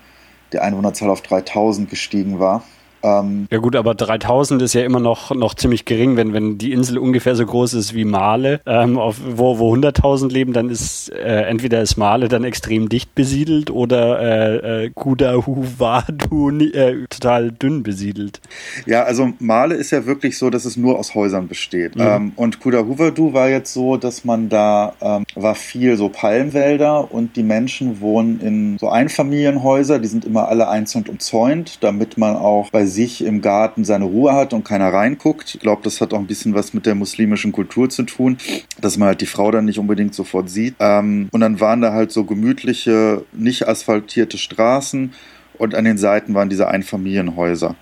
[0.51, 2.63] die Einwohnerzahl auf 3000 gestiegen war.
[3.03, 6.71] Ähm, ja gut, aber 3000 ist ja immer noch, noch ziemlich gering, wenn, wenn die
[6.71, 11.09] Insel ungefähr so groß ist wie Male, ähm, auf, wo, wo 100.000 leben, dann ist
[11.09, 17.83] äh, entweder ist Male dann extrem dicht besiedelt oder äh, äh, Kudahuvadu äh, total dünn
[17.83, 18.41] besiedelt.
[18.85, 21.95] Ja, also Male ist ja wirklich so, dass es nur aus Häusern besteht.
[21.95, 22.01] Mhm.
[22.01, 27.35] Ähm, und Kudahuvadu war jetzt so, dass man da ähm, war viel so Palmwälder und
[27.35, 32.69] die Menschen wohnen in so Einfamilienhäuser, die sind immer alle einzeln umzäunt, damit man auch
[32.71, 35.55] bei sich im Garten seine Ruhe hat und keiner reinguckt.
[35.55, 38.37] Ich glaube, das hat auch ein bisschen was mit der muslimischen Kultur zu tun,
[38.81, 40.75] dass man halt die Frau dann nicht unbedingt sofort sieht.
[40.79, 45.13] Ähm, und dann waren da halt so gemütliche, nicht asphaltierte Straßen
[45.57, 47.75] und an den Seiten waren diese Einfamilienhäuser.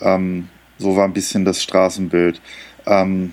[0.00, 2.40] Ähm, so war ein bisschen das Straßenbild.
[2.86, 3.32] Ähm,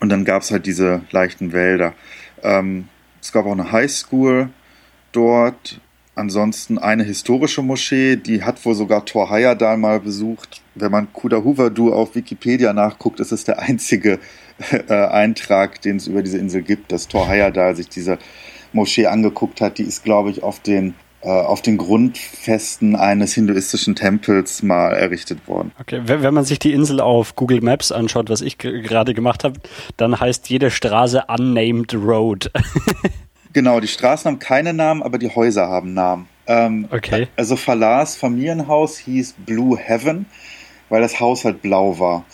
[0.00, 1.94] und dann gab es halt diese leichten Wälder.
[2.42, 2.88] Ähm,
[3.20, 4.50] es gab auch eine Highschool
[5.12, 5.80] dort
[6.16, 10.62] Ansonsten eine historische Moschee, die hat wohl sogar Thor Heyerdahl mal besucht.
[10.74, 14.18] Wenn man Kudahuvadu auf Wikipedia nachguckt, ist es der einzige
[14.88, 18.18] äh, Eintrag, den es über diese Insel gibt, dass Thor Heyerdahl sich diese
[18.72, 19.76] Moschee angeguckt hat.
[19.76, 25.46] Die ist, glaube ich, auf den äh, auf den Grundfesten eines hinduistischen Tempels mal errichtet
[25.46, 25.72] worden.
[25.78, 29.60] Okay, wenn man sich die Insel auf Google Maps anschaut, was ich gerade gemacht habe,
[29.98, 32.50] dann heißt jede Straße Unnamed Road.
[33.56, 36.28] genau, die Straßen haben keine Namen, aber die Häuser haben Namen.
[36.46, 37.26] Ähm, okay.
[37.36, 40.26] Also Falars Familienhaus hieß Blue Heaven,
[40.90, 42.26] weil das Haus halt blau war.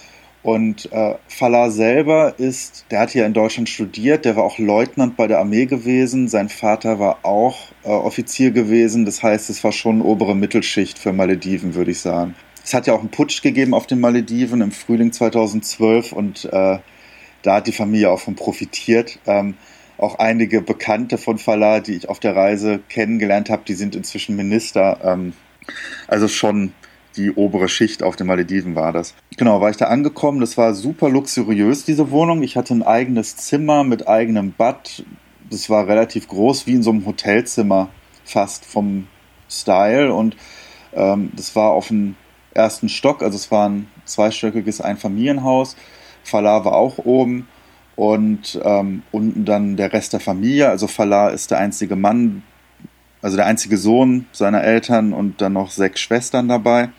[0.43, 5.17] Und äh, Falah selber ist, der hat hier in Deutschland studiert, der war auch Leutnant
[5.17, 9.71] bei der Armee gewesen, sein Vater war auch äh, Offizier gewesen, das heißt, es war
[9.71, 12.35] schon obere Mittelschicht für Malediven, würde ich sagen.
[12.65, 16.79] Es hat ja auch einen Putsch gegeben auf den Malediven im Frühling 2012 und äh,
[17.43, 19.21] da hat die Familie auch von profitiert.
[19.27, 19.55] Ähm,
[20.03, 24.37] auch einige Bekannte von Falah, die ich auf der Reise kennengelernt habe, die sind inzwischen
[24.37, 24.99] Minister.
[25.05, 25.33] Ähm,
[26.09, 26.73] also schon
[27.17, 29.15] die obere Schicht auf den Malediven war das.
[29.37, 30.41] Genau, war ich da angekommen.
[30.41, 32.43] Das war super luxuriös, diese Wohnung.
[32.43, 35.05] Ich hatte ein eigenes Zimmer mit eigenem Bad.
[35.51, 37.91] Das war relativ groß, wie in so einem Hotelzimmer
[38.25, 39.07] fast vom
[39.51, 40.13] Style.
[40.13, 40.37] Und
[40.95, 42.17] ähm, das war auf dem
[42.55, 45.77] ersten Stock, also es war ein zweistöckiges Einfamilienhaus.
[46.25, 47.49] Falah war auch oben
[47.97, 50.69] und ähm, unten dann der Rest der Familie.
[50.69, 52.43] Also Falah ist der einzige Mann,
[53.21, 56.91] also der einzige Sohn seiner Eltern und dann noch sechs Schwestern dabei.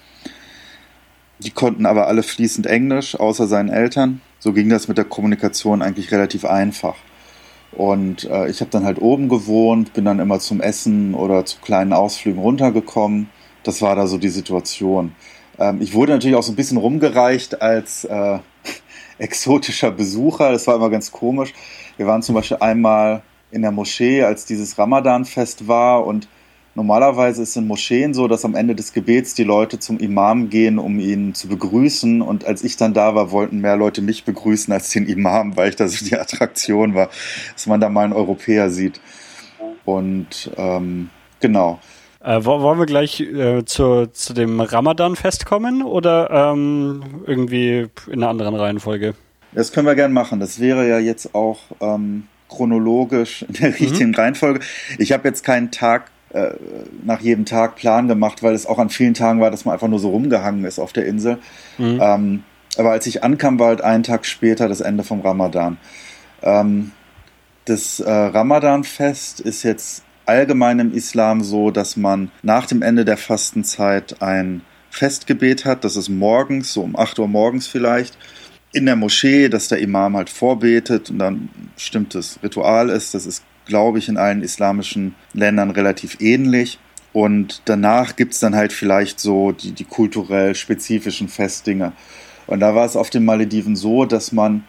[1.39, 4.21] Die konnten aber alle fließend Englisch, außer seinen Eltern.
[4.39, 6.95] So ging das mit der Kommunikation eigentlich relativ einfach.
[7.71, 11.57] Und äh, ich habe dann halt oben gewohnt, bin dann immer zum Essen oder zu
[11.59, 13.29] kleinen Ausflügen runtergekommen.
[13.63, 15.13] Das war da so die Situation.
[15.57, 18.39] Ähm, ich wurde natürlich auch so ein bisschen rumgereicht als äh,
[19.17, 20.51] exotischer Besucher.
[20.51, 21.53] Das war immer ganz komisch.
[21.97, 23.21] Wir waren zum Beispiel einmal
[23.51, 26.27] in der Moschee, als dieses Ramadan-Fest war und
[26.75, 30.79] Normalerweise ist in Moscheen so, dass am Ende des Gebets die Leute zum Imam gehen,
[30.79, 32.23] um ihn zu begrüßen.
[32.23, 35.69] Und als ich dann da war, wollten mehr Leute mich begrüßen als den Imam, weil
[35.69, 37.09] ich da so die Attraktion war,
[37.53, 38.99] dass man da mal einen Europäer sieht.
[39.85, 41.79] Und ähm, genau.
[42.23, 48.29] Äh, wollen wir gleich äh, zu, zu dem Ramadan-Fest kommen oder ähm, irgendwie in einer
[48.29, 49.13] anderen Reihenfolge?
[49.51, 50.39] Das können wir gern machen.
[50.39, 54.15] Das wäre ja jetzt auch ähm, chronologisch in der richtigen mhm.
[54.15, 54.61] Reihenfolge.
[54.97, 56.51] Ich habe jetzt keinen Tag äh,
[57.03, 59.89] nach jedem Tag Plan gemacht, weil es auch an vielen Tagen war, dass man einfach
[59.89, 61.39] nur so rumgehangen ist auf der Insel.
[61.77, 61.99] Mhm.
[62.01, 62.43] Ähm,
[62.77, 65.77] aber als ich ankam, war halt einen Tag später das Ende vom Ramadan.
[66.41, 66.91] Ähm,
[67.65, 73.17] das äh, Ramadan-Fest ist jetzt allgemein im Islam so, dass man nach dem Ende der
[73.17, 75.83] Fastenzeit ein Festgebet hat.
[75.83, 78.17] Das ist morgens, so um 8 Uhr morgens vielleicht,
[78.71, 83.13] in der Moschee, dass der Imam halt vorbetet und dann ein bestimmtes Ritual ist.
[83.13, 86.79] Das ist glaube ich, in allen islamischen Ländern relativ ähnlich.
[87.11, 91.93] Und danach gibt es dann halt vielleicht so die, die kulturell spezifischen Festdinge.
[92.47, 94.63] Und da war es auf den Malediven so, dass man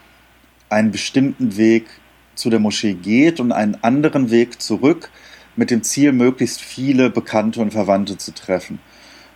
[0.69, 1.87] einen bestimmten Weg
[2.35, 5.11] zu der Moschee geht und einen anderen Weg zurück
[5.57, 8.79] mit dem Ziel, möglichst viele Bekannte und Verwandte zu treffen.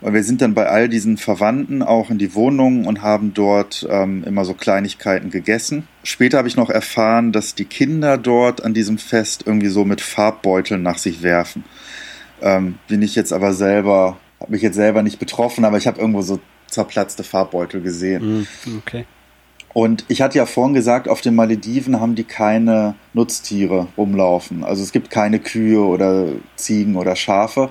[0.01, 3.87] Und wir sind dann bei all diesen Verwandten auch in die Wohnungen und haben dort
[3.91, 5.89] ähm, immer so Kleinigkeiten gegessen.
[6.05, 10.01] Später habe ich noch erfahren, dass die Kinder dort an diesem Fest irgendwie so mit
[10.01, 11.65] Farbbeuteln nach sich werfen.
[12.41, 16.01] Ähm, bin ich jetzt aber selber, habe mich jetzt selber nicht betroffen, aber ich habe
[16.01, 18.43] irgendwo so zerplatzte Farbbeutel gesehen.
[18.65, 19.05] Mm, okay.
[19.75, 24.65] Und ich hatte ja vorhin gesagt, auf den Malediven haben die keine Nutztiere rumlaufen.
[24.65, 26.27] Also es gibt keine Kühe oder
[26.57, 27.69] Ziegen oder Schafe.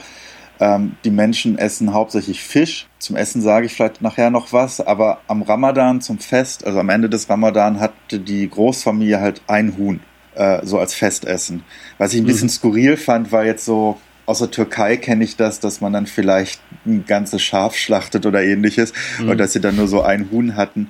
[0.60, 2.88] Ähm, die Menschen essen hauptsächlich Fisch.
[2.99, 6.89] Zum Essen sage ich vielleicht nachher noch was, aber am Ramadan, zum Fest, also am
[6.89, 9.99] Ende des Ramadan, hatte die Großfamilie halt ein Huhn,
[10.36, 11.63] äh, so als Festessen.
[11.97, 12.51] Was ich ein bisschen mhm.
[12.51, 16.60] skurril fand, war jetzt so, aus der Türkei kenne ich das, dass man dann vielleicht
[16.86, 19.29] ein ganzes Schaf schlachtet oder ähnliches mhm.
[19.29, 20.89] und dass sie dann nur so ein Huhn hatten,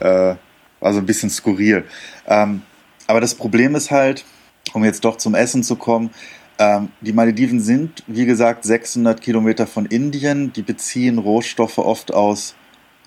[0.00, 0.36] äh,
[0.80, 1.84] war so ein bisschen skurril.
[2.26, 2.62] Ähm,
[3.06, 4.24] aber das Problem ist halt,
[4.72, 6.10] um jetzt doch zum Essen zu kommen,
[6.58, 10.52] ähm, die Malediven sind, wie gesagt, 600 Kilometer von Indien.
[10.52, 12.54] Die beziehen Rohstoffe oft aus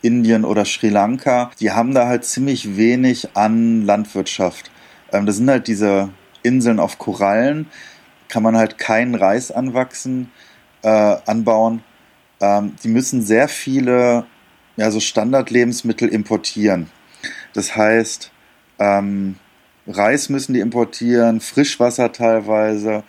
[0.01, 1.51] Indien oder Sri Lanka.
[1.59, 4.71] Die haben da halt ziemlich wenig an Landwirtschaft.
[5.11, 6.09] Ähm, das sind halt diese
[6.43, 7.67] Inseln auf Korallen.
[8.29, 10.31] Kann man halt keinen Reis anwachsen,
[10.83, 10.87] äh,
[11.25, 11.83] anbauen.
[12.39, 14.25] Ähm, die müssen sehr viele
[14.77, 16.89] ja, so Standardlebensmittel importieren.
[17.53, 18.31] Das heißt,
[18.79, 19.35] ähm,
[19.87, 23.03] Reis müssen die importieren, Frischwasser teilweise,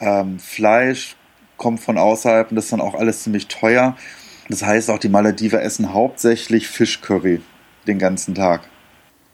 [0.00, 1.16] ähm, Fleisch
[1.56, 3.96] kommt von außerhalb und das ist dann auch alles ziemlich teuer.
[4.48, 7.40] Das heißt, auch die Malediver essen hauptsächlich Fischcurry
[7.86, 8.68] den ganzen Tag.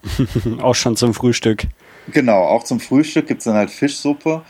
[0.61, 1.67] auch schon zum Frühstück.
[2.09, 4.43] Genau, auch zum Frühstück gibt es dann halt Fischsuppe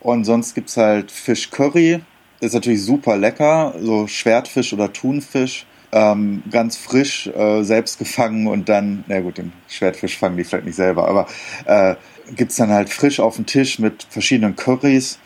[0.00, 2.00] und sonst gibt es halt Fischcurry.
[2.40, 5.66] Ist natürlich super lecker, so Schwertfisch oder Thunfisch.
[5.92, 10.66] Ähm, ganz frisch, äh, selbst gefangen und dann, na gut, den Schwertfisch fangen die vielleicht
[10.66, 11.26] nicht selber, aber
[11.64, 11.94] äh,
[12.34, 15.18] gibt es dann halt frisch auf dem Tisch mit verschiedenen Currys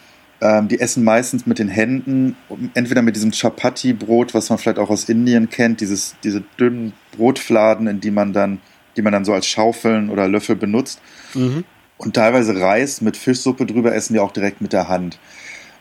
[0.43, 2.35] Ähm, die essen meistens mit den Händen,
[2.73, 7.87] entweder mit diesem Chapati-Brot, was man vielleicht auch aus Indien kennt, dieses, diese dünnen Brotfladen,
[7.87, 8.61] in die man dann,
[8.97, 11.01] die man dann so als Schaufeln oder Löffel benutzt.
[11.35, 11.65] Mhm.
[11.99, 15.19] Und teilweise Reis mit Fischsuppe drüber essen die auch direkt mit der Hand.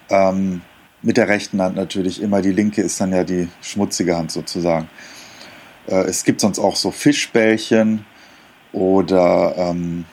[0.10, 0.62] Ähm,
[1.01, 2.41] mit der rechten Hand natürlich immer.
[2.41, 4.89] Die linke ist dann ja die schmutzige Hand sozusagen.
[5.88, 8.05] Äh, es gibt sonst auch so Fischbällchen
[8.71, 10.05] oder ähm,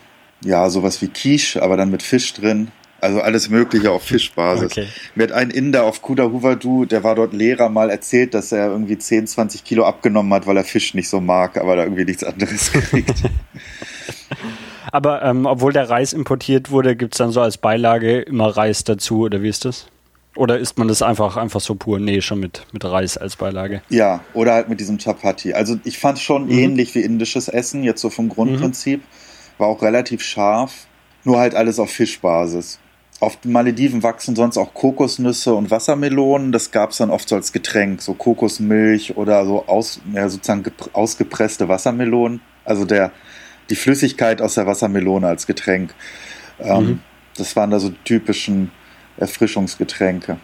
[0.42, 2.68] ja, sowas wie Quiche, aber dann mit Fisch drin.
[2.98, 4.72] Also alles Mögliche auf Fischbasis.
[4.72, 4.86] Okay.
[5.14, 8.68] Mir hat ein Inder auf Kuda Huvadu, der war dort Lehrer, mal erzählt, dass er
[8.68, 12.06] irgendwie 10, 20 Kilo abgenommen hat, weil er Fisch nicht so mag, aber da irgendwie
[12.06, 13.22] nichts anderes kriegt.
[14.90, 18.82] aber ähm, obwohl der Reis importiert wurde, gibt es dann so als Beilage immer Reis
[18.82, 19.88] dazu, oder wie ist das?
[20.36, 21.98] Oder isst man das einfach, einfach so pur?
[21.98, 23.82] Nee, schon mit, mit Reis als Beilage.
[23.88, 25.54] Ja, oder halt mit diesem Chapati.
[25.54, 26.52] Also ich fand es schon mhm.
[26.52, 29.00] ähnlich wie indisches Essen, jetzt so vom Grundprinzip.
[29.00, 29.58] Mhm.
[29.58, 30.86] War auch relativ scharf,
[31.24, 32.78] nur halt alles auf Fischbasis.
[33.18, 36.52] Auf den Malediven wachsen sonst auch Kokosnüsse und Wassermelonen.
[36.52, 40.64] Das gab es dann oft so als Getränk, so Kokosmilch oder so aus, ja, sozusagen
[40.92, 42.42] ausgepresste Wassermelonen.
[42.66, 43.12] Also der,
[43.70, 45.94] die Flüssigkeit aus der Wassermelone als Getränk.
[46.60, 47.00] Ähm, mhm.
[47.38, 48.70] Das waren da so typischen
[49.18, 50.38] Erfrischungsgetränke.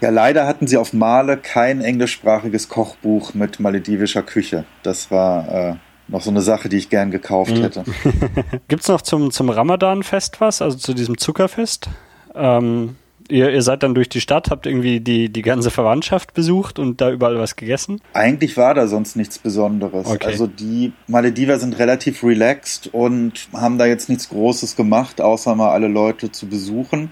[0.00, 4.64] Ja, leider hatten sie auf Male kein englischsprachiges Kochbuch mit maledivischer Küche.
[4.82, 5.74] Das war äh,
[6.08, 7.62] noch so eine Sache, die ich gern gekauft mhm.
[7.62, 7.84] hätte.
[8.68, 11.88] Gibt es noch zum, zum Ramadan-Fest was, also zu diesem Zuckerfest?
[12.34, 12.96] Ähm,
[13.28, 17.00] ihr, ihr seid dann durch die Stadt, habt irgendwie die, die ganze Verwandtschaft besucht und
[17.00, 18.00] da überall was gegessen?
[18.12, 20.06] Eigentlich war da sonst nichts Besonderes.
[20.06, 20.26] Okay.
[20.26, 25.70] Also die Malediver sind relativ relaxed und haben da jetzt nichts Großes gemacht, außer mal
[25.70, 27.10] alle Leute zu besuchen.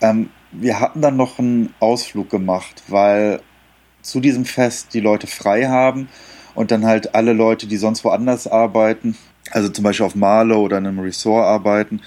[0.00, 3.40] Ähm, wir hatten dann noch einen Ausflug gemacht, weil
[4.02, 6.08] zu diesem Fest die Leute frei haben
[6.54, 9.16] und dann halt alle Leute, die sonst woanders arbeiten,
[9.50, 12.00] also zum Beispiel auf Marlow oder in einem Resort arbeiten,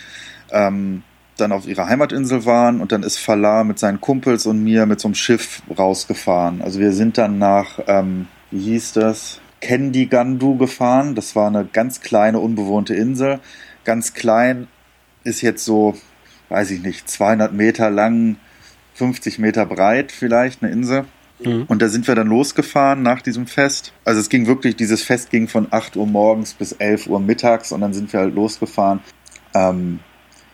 [0.51, 1.03] ähm,
[1.37, 4.99] dann auf ihrer Heimatinsel waren und dann ist Falah mit seinen Kumpels und mir mit
[4.99, 6.61] so einem Schiff rausgefahren.
[6.61, 9.39] Also wir sind dann nach, ähm, wie hieß das?
[9.61, 11.15] Kendigandu gefahren.
[11.15, 13.39] Das war eine ganz kleine, unbewohnte Insel.
[13.83, 14.67] Ganz klein
[15.23, 15.95] ist jetzt so
[16.49, 18.37] weiß ich nicht, 200 Meter lang,
[18.95, 21.05] 50 Meter breit vielleicht, eine Insel.
[21.43, 21.63] Mhm.
[21.67, 23.93] Und da sind wir dann losgefahren nach diesem Fest.
[24.03, 27.71] Also es ging wirklich, dieses Fest ging von 8 Uhr morgens bis 11 Uhr mittags
[27.71, 28.99] und dann sind wir halt losgefahren.
[29.53, 29.99] Ähm,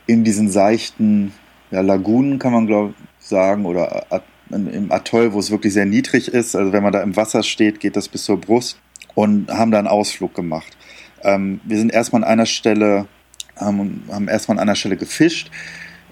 [0.05, 1.33] in diesen seichten
[1.71, 4.05] ja, Lagunen kann man glaube ich sagen oder
[4.51, 6.55] im Atoll, wo es wirklich sehr niedrig ist.
[6.55, 8.79] Also wenn man da im Wasser steht, geht das bis zur Brust
[9.15, 10.77] und haben da einen Ausflug gemacht.
[11.23, 13.07] Ähm, wir sind erstmal an einer Stelle,
[13.55, 15.49] haben, haben erstmal an einer Stelle gefischt.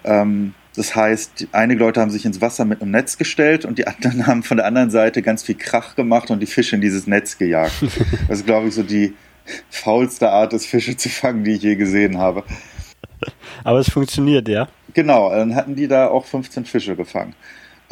[0.04, 3.86] Ähm, das heißt, einige Leute haben sich ins Wasser mit einem Netz gestellt und die
[3.86, 7.06] anderen haben von der anderen Seite ganz viel Krach gemacht und die Fische in dieses
[7.06, 7.74] Netz gejagt.
[8.28, 9.14] Das ist, glaube ich, so die
[9.70, 12.44] faulste Art, das Fische zu fangen, die ich je gesehen habe.
[13.62, 14.68] Aber es funktioniert, ja?
[14.94, 17.34] Genau, dann hatten die da auch 15 Fische gefangen.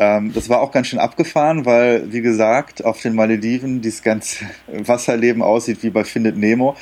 [0.03, 4.45] Ähm, das war auch ganz schön abgefahren, weil, wie gesagt, auf den Malediven dieses ganze
[4.67, 6.77] Wasserleben aussieht wie bei Findet Nemo.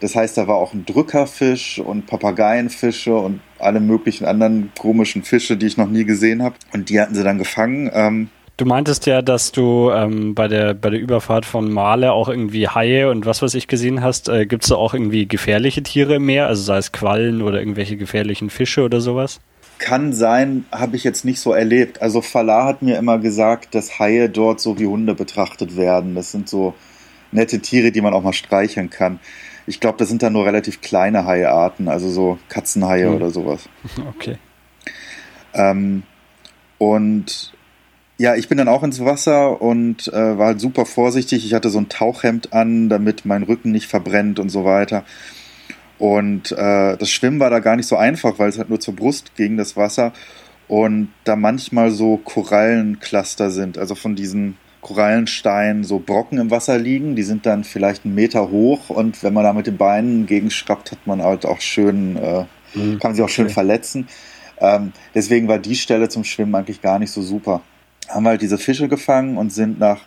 [0.00, 5.56] Das heißt, da war auch ein Drückerfisch und Papageienfische und alle möglichen anderen komischen Fische,
[5.56, 6.56] die ich noch nie gesehen habe.
[6.74, 7.90] Und die hatten sie dann gefangen.
[7.94, 12.30] Ähm, Du meintest ja, dass du ähm, bei, der, bei der Überfahrt von Male auch
[12.30, 14.30] irgendwie Haie und was weiß ich gesehen hast.
[14.30, 16.46] Äh, Gibt es da auch irgendwie gefährliche Tiere im Meer?
[16.46, 19.40] Also sei es Quallen oder irgendwelche gefährlichen Fische oder sowas?
[19.78, 22.00] Kann sein, habe ich jetzt nicht so erlebt.
[22.00, 26.14] Also Falah hat mir immer gesagt, dass Haie dort so wie Hunde betrachtet werden.
[26.14, 26.74] Das sind so
[27.32, 29.20] nette Tiere, die man auch mal streicheln kann.
[29.66, 33.14] Ich glaube, das sind dann nur relativ kleine Haiarten, also so Katzenhaie hm.
[33.14, 33.68] oder sowas.
[34.16, 34.38] Okay.
[35.54, 36.02] Ähm,
[36.78, 37.52] und
[38.18, 41.44] ja, ich bin dann auch ins Wasser und äh, war halt super vorsichtig.
[41.44, 45.04] Ich hatte so ein Tauchhemd an, damit mein Rücken nicht verbrennt und so weiter.
[45.98, 48.94] Und äh, das Schwimmen war da gar nicht so einfach, weil es halt nur zur
[48.94, 50.12] Brust ging, das Wasser.
[50.68, 54.56] Und da manchmal so Korallencluster sind, also von diesen
[54.86, 57.16] Korallensteinen so Brocken im Wasser liegen.
[57.16, 60.92] Die sind dann vielleicht einen Meter hoch und wenn man da mit den Beinen gegenschraubt,
[60.92, 63.00] hat man halt auch schön, äh, mhm.
[63.00, 63.54] kann man sich auch schön okay.
[63.54, 64.06] verletzen.
[64.58, 67.62] Ähm, deswegen war die Stelle zum Schwimmen eigentlich gar nicht so super.
[68.08, 70.02] Haben wir halt diese Fische gefangen und sind nach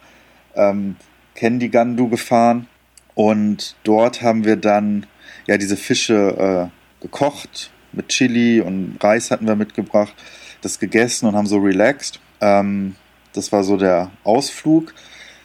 [0.56, 0.96] ähm,
[1.36, 2.68] Kendigandu gefahren
[3.16, 5.06] und dort haben wir dann
[5.50, 10.14] ja diese Fische äh, gekocht mit Chili und Reis hatten wir mitgebracht,
[10.62, 12.20] das gegessen und haben so relaxed.
[12.40, 12.96] Ähm,
[13.34, 14.94] das war so der Ausflug.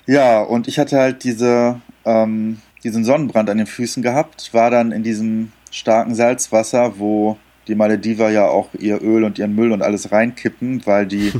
[0.06, 4.92] Ja, und ich hatte halt diese, ähm, diesen Sonnenbrand an den Füßen gehabt, war dann
[4.92, 9.80] in diesem starken Salzwasser, wo die Malediver ja auch ihr Öl und ihren Müll und
[9.80, 11.32] alles reinkippen, weil die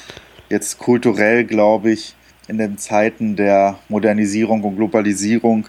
[0.48, 2.14] jetzt kulturell, glaube ich,
[2.46, 5.66] in den Zeiten der Modernisierung und Globalisierung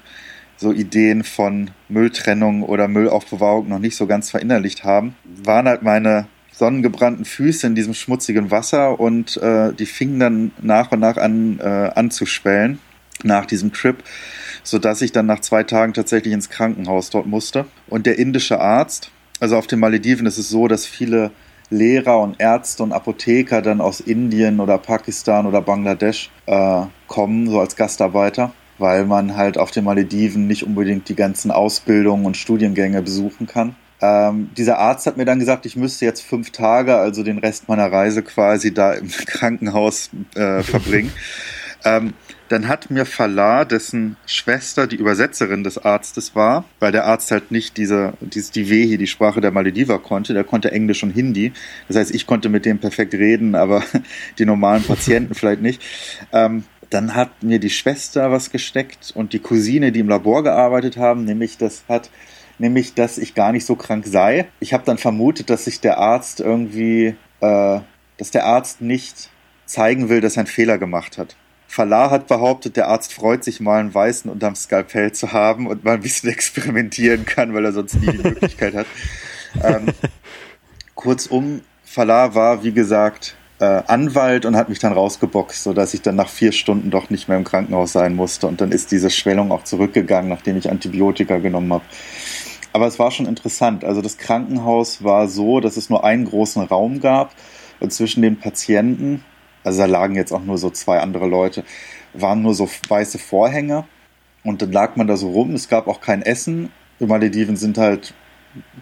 [0.63, 6.27] so Ideen von Mülltrennung oder Müllaufbewahrung noch nicht so ganz verinnerlicht haben, waren halt meine
[6.51, 11.59] sonnengebrannten Füße in diesem schmutzigen Wasser und äh, die fingen dann nach und nach an
[11.59, 12.79] äh, anzuschwellen
[13.23, 14.03] nach diesem Trip,
[14.63, 17.65] sodass ich dann nach zwei Tagen tatsächlich ins Krankenhaus dort musste.
[17.87, 21.31] Und der indische Arzt, also auf den Malediven ist es so, dass viele
[21.69, 27.59] Lehrer und Ärzte und Apotheker dann aus Indien oder Pakistan oder Bangladesch äh, kommen, so
[27.59, 33.01] als Gastarbeiter, weil man halt auf den Malediven nicht unbedingt die ganzen Ausbildungen und Studiengänge
[33.01, 33.77] besuchen kann.
[34.01, 37.69] Ähm, dieser Arzt hat mir dann gesagt, ich müsste jetzt fünf Tage, also den Rest
[37.69, 41.13] meiner Reise quasi da im Krankenhaus äh, verbringen.
[41.85, 42.13] ähm,
[42.49, 47.51] dann hat mir Falah, dessen Schwester die Übersetzerin des Arztes war, weil der Arzt halt
[47.51, 51.53] nicht diese, diese die Wehi, die Sprache der Malediver konnte, der konnte Englisch und Hindi.
[51.87, 53.81] Das heißt, ich konnte mit dem perfekt reden, aber
[54.39, 55.81] die normalen Patienten vielleicht nicht.
[56.33, 60.97] Ähm, dann hat mir die Schwester was gesteckt und die Cousine, die im Labor gearbeitet
[60.97, 62.09] haben, nämlich das hat
[62.59, 64.47] nämlich, dass ich gar nicht so krank sei.
[64.59, 67.79] Ich habe dann vermutet, dass sich der Arzt irgendwie, äh,
[68.17, 69.29] dass der Arzt nicht
[69.65, 71.35] zeigen will, dass er einen Fehler gemacht hat.
[71.67, 75.83] Falah hat behauptet, der Arzt freut sich mal einen Weißen unterm Skalpell zu haben und
[75.83, 78.87] mal ein bisschen experimentieren kann, weil er sonst nie die Möglichkeit hat.
[79.63, 79.87] Ähm,
[80.95, 86.15] kurzum, Falah war, wie gesagt, äh, Anwalt und hat mich dann rausgeboxt, sodass ich dann
[86.15, 88.47] nach vier Stunden doch nicht mehr im Krankenhaus sein musste.
[88.47, 91.83] Und dann ist diese Schwellung auch zurückgegangen, nachdem ich Antibiotika genommen habe.
[92.73, 93.83] Aber es war schon interessant.
[93.83, 97.33] Also das Krankenhaus war so, dass es nur einen großen Raum gab
[97.79, 99.23] und zwischen den Patienten
[99.63, 101.63] also da lagen jetzt auch nur so zwei andere Leute,
[102.13, 103.85] waren nur so weiße Vorhänge
[104.43, 105.53] und dann lag man da so rum.
[105.55, 106.69] Es gab auch kein Essen.
[106.99, 108.13] Die Malediven sind halt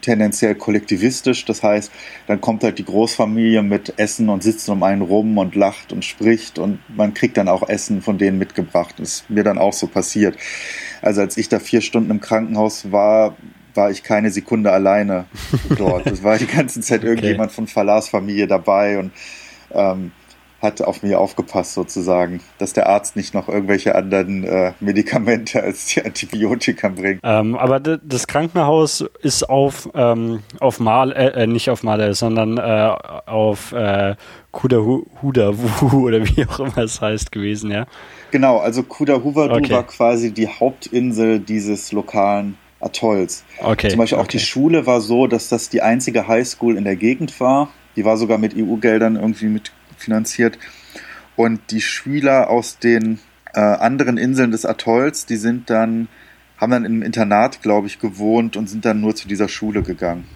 [0.00, 1.44] tendenziell kollektivistisch.
[1.44, 1.90] Das heißt,
[2.26, 6.04] dann kommt halt die Großfamilie mit Essen und sitzt um einen rum und lacht und
[6.04, 8.94] spricht und man kriegt dann auch Essen von denen mitgebracht.
[8.98, 10.36] Das ist mir dann auch so passiert.
[11.00, 13.36] Also als ich da vier Stunden im Krankenhaus war,
[13.74, 15.24] war ich keine Sekunde alleine
[15.76, 16.06] dort.
[16.12, 17.54] Es war die ganze Zeit irgendjemand okay.
[17.54, 19.12] von Falars Familie dabei und
[19.72, 20.12] ähm,
[20.62, 25.86] hat auf mich aufgepasst sozusagen, dass der Arzt nicht noch irgendwelche anderen äh, Medikamente als
[25.86, 27.20] die Antibiotika bringt.
[27.24, 32.58] Ähm, aber das Krankenhaus ist auf, ähm, auf Mal, äh, äh, nicht auf Male, sondern
[32.58, 32.94] äh,
[33.26, 34.14] auf äh,
[34.52, 37.86] Kudahudawu oder wie auch immer es heißt gewesen, ja?
[38.30, 39.70] Genau, also Kudahuvadu okay.
[39.70, 43.44] war quasi die Hauptinsel dieses lokalen Atolls.
[43.60, 43.88] Okay.
[43.88, 44.38] Zum Beispiel auch okay.
[44.38, 47.68] die Schule war so, dass das die einzige Highschool in der Gegend war.
[47.96, 50.58] Die war sogar mit EU-Geldern irgendwie mit finanziert.
[51.36, 53.18] Und die Schüler aus den
[53.54, 56.08] äh, anderen Inseln des Atolls, die sind dann,
[56.58, 60.26] haben dann im Internat, glaube ich, gewohnt und sind dann nur zu dieser Schule gegangen.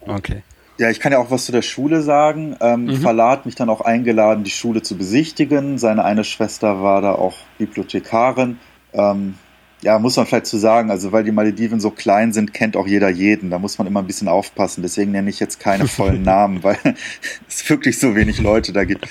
[0.00, 0.42] Okay.
[0.78, 2.56] Ja, ich kann ja auch was zu der Schule sagen.
[2.60, 2.96] Ähm, mhm.
[2.96, 5.76] Verla hat mich dann auch eingeladen, die Schule zu besichtigen.
[5.76, 8.58] Seine eine Schwester war da auch Bibliothekarin.
[8.92, 9.34] Ähm,
[9.80, 12.86] ja, muss man vielleicht zu sagen, also weil die Malediven so klein sind, kennt auch
[12.86, 13.50] jeder jeden.
[13.50, 14.82] Da muss man immer ein bisschen aufpassen.
[14.82, 16.78] Deswegen nenne ich jetzt keine vollen Namen, weil
[17.48, 19.06] es wirklich so wenig Leute da gibt.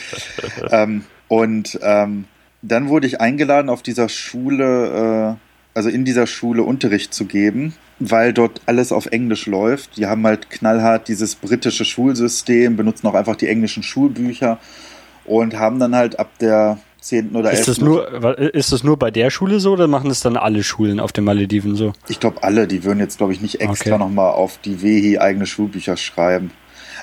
[0.72, 2.26] Ähm, und ähm,
[2.62, 7.74] dann wurde ich eingeladen, auf dieser Schule, äh, also in dieser Schule Unterricht zu geben,
[8.00, 9.96] weil dort alles auf Englisch läuft.
[9.98, 14.60] Die haben halt knallhart dieses britische Schulsystem, benutzen auch einfach die englischen Schulbücher
[15.24, 17.36] und haben dann halt ab der 10.
[17.36, 17.60] oder 11.
[17.60, 20.64] Ist das, nur, ist das nur bei der Schule so oder machen das dann alle
[20.64, 21.94] Schulen auf den Malediven so?
[22.08, 24.00] Ich glaube alle, die würden jetzt glaube ich nicht extra okay.
[24.00, 26.52] nochmal auf die WHI eigene Schulbücher schreiben.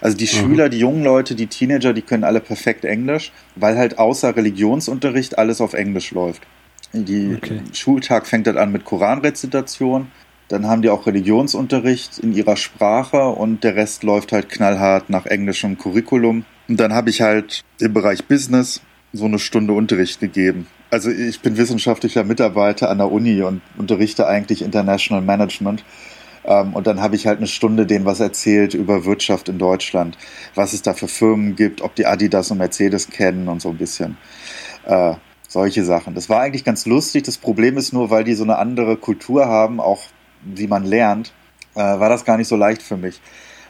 [0.00, 0.28] Also die mhm.
[0.28, 5.38] Schüler, die jungen Leute, die Teenager, die können alle perfekt Englisch, weil halt außer Religionsunterricht
[5.38, 6.42] alles auf Englisch läuft.
[6.92, 7.61] Die okay.
[7.72, 10.09] Schultag fängt dann an mit Koranrezitation,
[10.48, 15.26] dann haben die auch Religionsunterricht in ihrer Sprache und der Rest läuft halt knallhart nach
[15.26, 16.44] englischem Curriculum.
[16.68, 18.80] Und dann habe ich halt im Bereich Business
[19.14, 20.66] so eine Stunde Unterricht gegeben.
[20.90, 25.85] Also ich bin wissenschaftlicher Mitarbeiter an der Uni und unterrichte eigentlich International Management.
[26.44, 30.18] Ähm, und dann habe ich halt eine Stunde denen was erzählt über Wirtschaft in Deutschland,
[30.55, 33.79] was es da für Firmen gibt, ob die Adidas und Mercedes kennen und so ein
[33.79, 34.16] bisschen.
[34.85, 35.14] Äh,
[35.48, 36.14] solche Sachen.
[36.14, 37.22] Das war eigentlich ganz lustig.
[37.22, 40.03] Das Problem ist nur, weil die so eine andere Kultur haben, auch
[40.42, 41.33] wie man lernt,
[41.74, 43.20] äh, war das gar nicht so leicht für mich.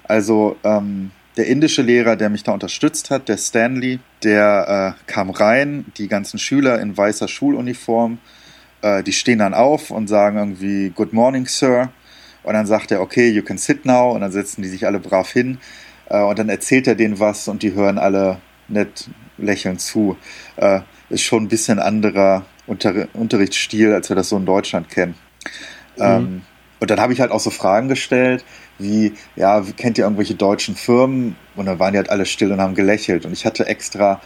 [0.04, 5.30] Also ähm, der indische Lehrer, der mich da unterstützt hat, der Stanley, der äh, kam
[5.30, 8.18] rein, die ganzen Schüler in weißer Schuluniform,
[8.82, 11.90] äh, die stehen dann auf und sagen irgendwie Good morning, Sir.
[12.42, 14.12] Und dann sagt er, okay, you can sit now.
[14.12, 15.58] Und dann setzen die sich alle brav hin.
[16.08, 20.16] Äh, und dann erzählt er denen was und die hören alle nett lächelnd zu.
[20.56, 25.14] Äh, ist schon ein bisschen anderer Unter Unterrichtsstil, als wir das so in Deutschland kennen.
[25.96, 26.02] Mhm.
[26.02, 26.42] Ähm,
[26.84, 28.44] und dann habe ich halt auch so Fragen gestellt
[28.78, 31.34] wie, ja, kennt ihr irgendwelche deutschen Firmen?
[31.56, 33.24] Und dann waren die halt alle still und haben gelächelt.
[33.24, 34.20] Und ich hatte extra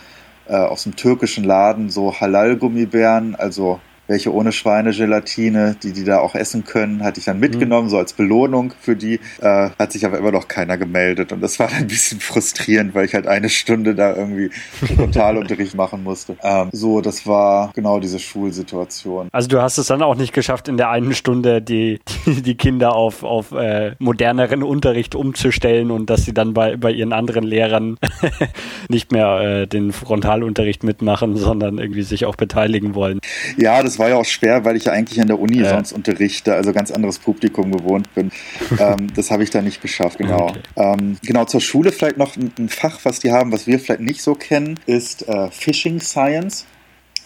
[0.49, 3.79] äh, aus dem türkischen Laden so Halal-Gummibären, also
[4.09, 7.91] welche ohne Schweinegelatine, die die da auch essen können, hatte ich dann mitgenommen, mhm.
[7.91, 9.21] so als Belohnung für die.
[9.41, 12.95] Äh, hat sich aber immer noch keiner gemeldet und das war dann ein bisschen frustrierend,
[12.95, 14.51] weil ich halt eine Stunde da irgendwie
[14.97, 16.37] Frontalunterricht machen musste.
[16.43, 19.29] Ähm, so, das war genau diese Schulsituation.
[19.31, 22.55] Also du hast es dann auch nicht geschafft, in der einen Stunde die, die, die
[22.57, 27.45] Kinder auf, auf äh, moderneren Unterricht umzustellen und dass sie dann bei, bei ihren anderen
[27.45, 27.99] Lehrern
[28.89, 33.21] nicht mehr äh, den Frontalunterricht mitmachen, sondern irgendwie sich auch beteiligen wollen.
[33.59, 35.71] Ja, das war ja auch schwer, weil ich ja eigentlich an der Uni ja.
[35.71, 38.31] sonst unterrichte, also ganz anderes Publikum gewohnt bin.
[38.79, 40.49] ähm, das habe ich da nicht geschafft, genau.
[40.49, 40.61] Okay.
[40.77, 44.01] Ähm, genau, zur Schule vielleicht noch ein, ein, Fach, was die haben, was wir vielleicht
[44.01, 46.67] nicht so kennen, ist äh, Fishing Science.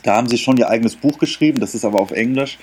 [0.03, 2.59] Da haben sie schon ihr eigenes Buch geschrieben, das ist aber auf Englisch.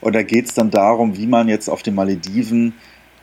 [0.00, 2.74] Und da geht es dann darum, wie man jetzt auf den Malediven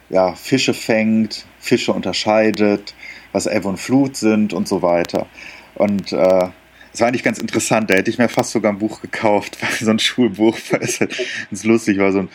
[0.10, 2.94] ja, Fische fängt, Fische unterscheidet,
[3.32, 5.28] was Ebb und Flut sind und so weiter.
[5.76, 6.50] Und äh,
[6.94, 7.90] das war eigentlich ganz interessant.
[7.90, 11.00] Da hätte ich mir fast sogar ein Buch gekauft, weil so ein Schulbuch, weil es
[11.00, 11.16] halt
[11.50, 12.30] ganz lustig war, so ein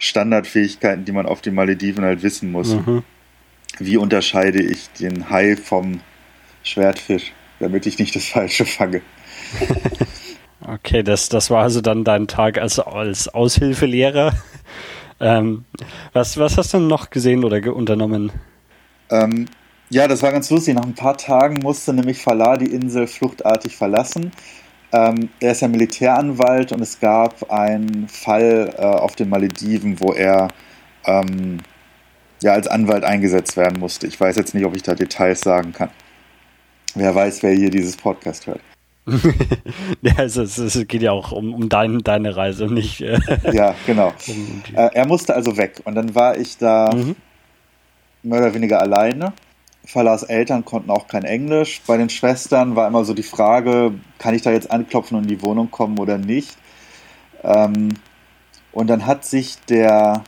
[0.00, 2.74] Standardfähigkeiten, die man auf den Malediven halt wissen muss.
[2.74, 3.04] Mhm.
[3.78, 6.00] Wie unterscheide ich den Hai vom
[6.62, 9.02] Schwertfisch, damit ich nicht das Falsche fange?
[10.60, 14.32] Okay, das, das war also dann dein Tag als, als Aushilfelehrer.
[15.20, 15.64] Ähm,
[16.12, 18.30] was, was hast du noch gesehen oder unternommen?
[19.10, 19.46] Ähm,
[19.90, 20.74] ja, das war ganz lustig.
[20.74, 24.32] Nach ein paar Tagen musste nämlich Falah die Insel fluchtartig verlassen.
[24.92, 30.12] Ähm, er ist ja Militäranwalt und es gab einen Fall äh, auf den Malediven, wo
[30.12, 30.48] er
[31.04, 31.58] ähm,
[32.42, 34.06] ja als Anwalt eingesetzt werden musste.
[34.06, 35.90] Ich weiß jetzt nicht, ob ich da Details sagen kann.
[36.94, 38.60] Wer weiß, wer hier dieses Podcast hört.
[40.02, 43.00] ja, also es, es, geht ja auch um, um dein, deine Reise, nicht.
[43.00, 43.18] Äh,
[43.52, 44.12] ja, genau.
[44.28, 47.16] Um äh, er musste also weg und dann war ich da mhm.
[48.22, 49.32] mehr oder weniger alleine.
[49.88, 51.80] Fallas Eltern konnten auch kein Englisch.
[51.86, 55.30] Bei den Schwestern war immer so die Frage, kann ich da jetzt anklopfen und in
[55.30, 56.58] die Wohnung kommen oder nicht?
[57.42, 57.94] Ähm,
[58.70, 60.24] und dann hat sich der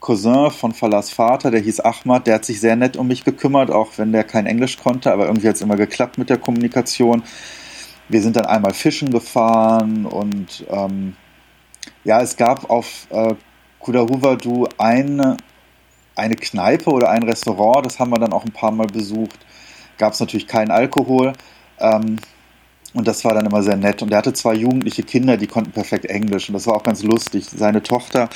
[0.00, 3.70] Cousin von Fallas Vater, der hieß Ahmad, der hat sich sehr nett um mich gekümmert,
[3.70, 7.22] auch wenn der kein Englisch konnte, aber irgendwie hat es immer geklappt mit der Kommunikation.
[8.08, 11.14] Wir sind dann einmal fischen gefahren und ähm,
[12.02, 13.36] ja, es gab auf äh,
[13.78, 15.36] Kudahuvadu eine,
[16.16, 19.38] eine Kneipe oder ein Restaurant, das haben wir dann auch ein paar Mal besucht.
[19.98, 21.32] Gab es natürlich keinen Alkohol.
[21.78, 22.16] Ähm,
[22.94, 24.00] und das war dann immer sehr nett.
[24.00, 26.48] Und er hatte zwei jugendliche Kinder, die konnten perfekt Englisch.
[26.48, 27.44] Und das war auch ganz lustig.
[27.44, 28.30] Seine Tochter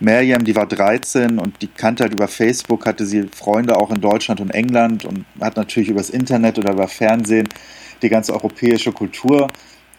[0.00, 4.00] Miriam, die war 13 und die kannte halt über Facebook, hatte sie Freunde auch in
[4.00, 7.48] Deutschland und England und hat natürlich übers Internet oder über Fernsehen
[8.00, 9.48] die ganze europäische Kultur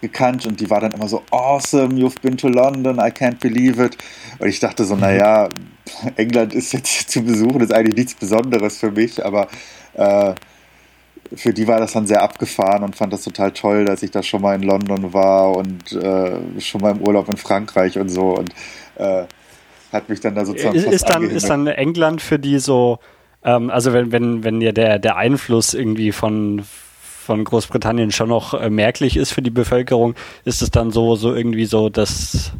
[0.01, 3.83] gekannt und die war dann immer so, awesome, you've been to London, I can't believe
[3.83, 3.97] it.
[4.39, 5.01] Und ich dachte so, mhm.
[5.01, 5.49] naja,
[6.15, 9.47] England ist jetzt zu besuchen, ist eigentlich nichts Besonderes für mich, aber
[9.93, 10.33] äh,
[11.35, 14.23] für die war das dann sehr abgefahren und fand das total toll, dass ich da
[14.23, 18.35] schon mal in London war und äh, schon mal im Urlaub in Frankreich und so
[18.35, 18.49] und
[18.95, 19.25] äh,
[19.91, 22.99] hat mich dann da sozusagen ist, ist dann ist dann England für die so
[23.43, 26.63] ähm, also wenn wenn wenn ja der der Einfluss irgendwie von
[27.27, 30.15] von Großbritannien schon noch äh, merklich ist für die Bevölkerung,
[30.45, 32.53] ist es dann so, so irgendwie so, dass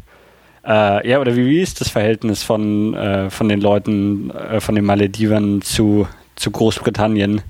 [0.68, 4.74] äh, ja, oder wie, wie ist das Verhältnis von, äh, von den Leuten, äh, von
[4.74, 6.06] den Malediven zu,
[6.36, 7.40] zu Großbritannien?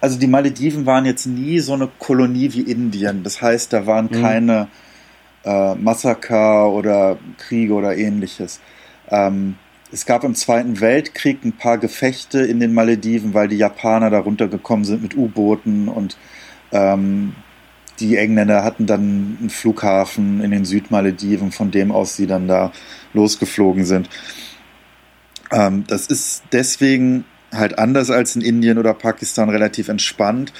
[0.00, 3.24] Also die Malediven waren jetzt nie so eine Kolonie wie Indien.
[3.24, 4.22] Das heißt, da waren mhm.
[4.22, 4.68] keine
[5.44, 8.60] äh, Massaker oder Kriege oder ähnliches.
[9.08, 9.56] Ähm,
[9.92, 14.20] es gab im Zweiten Weltkrieg ein paar Gefechte in den Malediven, weil die Japaner da
[14.20, 16.16] runtergekommen sind mit U-Booten und
[16.70, 17.34] ähm,
[18.00, 22.72] die Engländer hatten dann einen Flughafen in den Südmalediven, von dem aus sie dann da
[23.12, 24.08] losgeflogen sind.
[25.52, 30.52] Ähm, das ist deswegen halt anders als in Indien oder Pakistan relativ entspannt.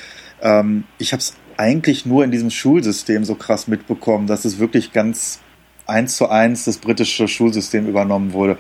[0.43, 4.93] Ähm, ich habe es eigentlich nur in diesem Schulsystem so krass mitbekommen, dass es wirklich
[4.93, 5.41] ganz
[5.87, 8.59] eins zu eins das britische Schulsystem übernommen wurde.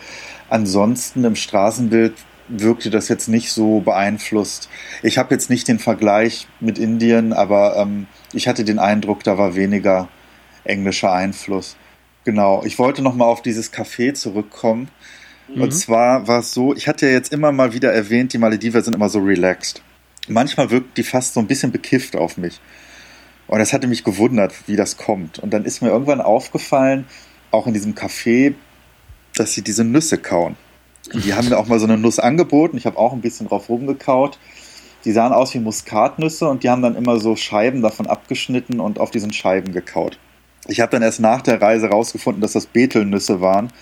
[0.48, 2.14] Ansonsten im Straßenbild
[2.50, 4.68] wirkte das jetzt nicht so beeinflusst.
[5.02, 9.38] Ich habe jetzt nicht den Vergleich mit Indien, aber ähm, ich hatte den Eindruck, da
[9.38, 10.08] war weniger
[10.64, 11.76] englischer Einfluss.
[12.24, 12.62] Genau.
[12.64, 14.88] Ich wollte noch mal auf dieses Café zurückkommen.
[15.48, 15.62] Mhm.
[15.62, 18.82] Und zwar war es so, ich hatte ja jetzt immer mal wieder erwähnt, die Malediver
[18.82, 19.82] sind immer so relaxed.
[20.28, 22.60] Manchmal wirkt die fast so ein bisschen bekifft auf mich.
[23.46, 25.38] Und das hatte mich gewundert, wie das kommt.
[25.40, 27.06] Und dann ist mir irgendwann aufgefallen,
[27.50, 28.54] auch in diesem Café,
[29.34, 30.56] dass sie diese Nüsse kauen.
[31.12, 32.76] Die haben mir auch mal so eine Nuss angeboten.
[32.76, 34.38] Ich habe auch ein bisschen drauf rumgekaut.
[35.04, 38.98] Die sahen aus wie Muskatnüsse und die haben dann immer so Scheiben davon abgeschnitten und
[38.98, 40.18] auf diesen Scheiben gekaut.
[40.68, 43.72] Ich habe dann erst nach der Reise rausgefunden, dass das Betelnüsse waren,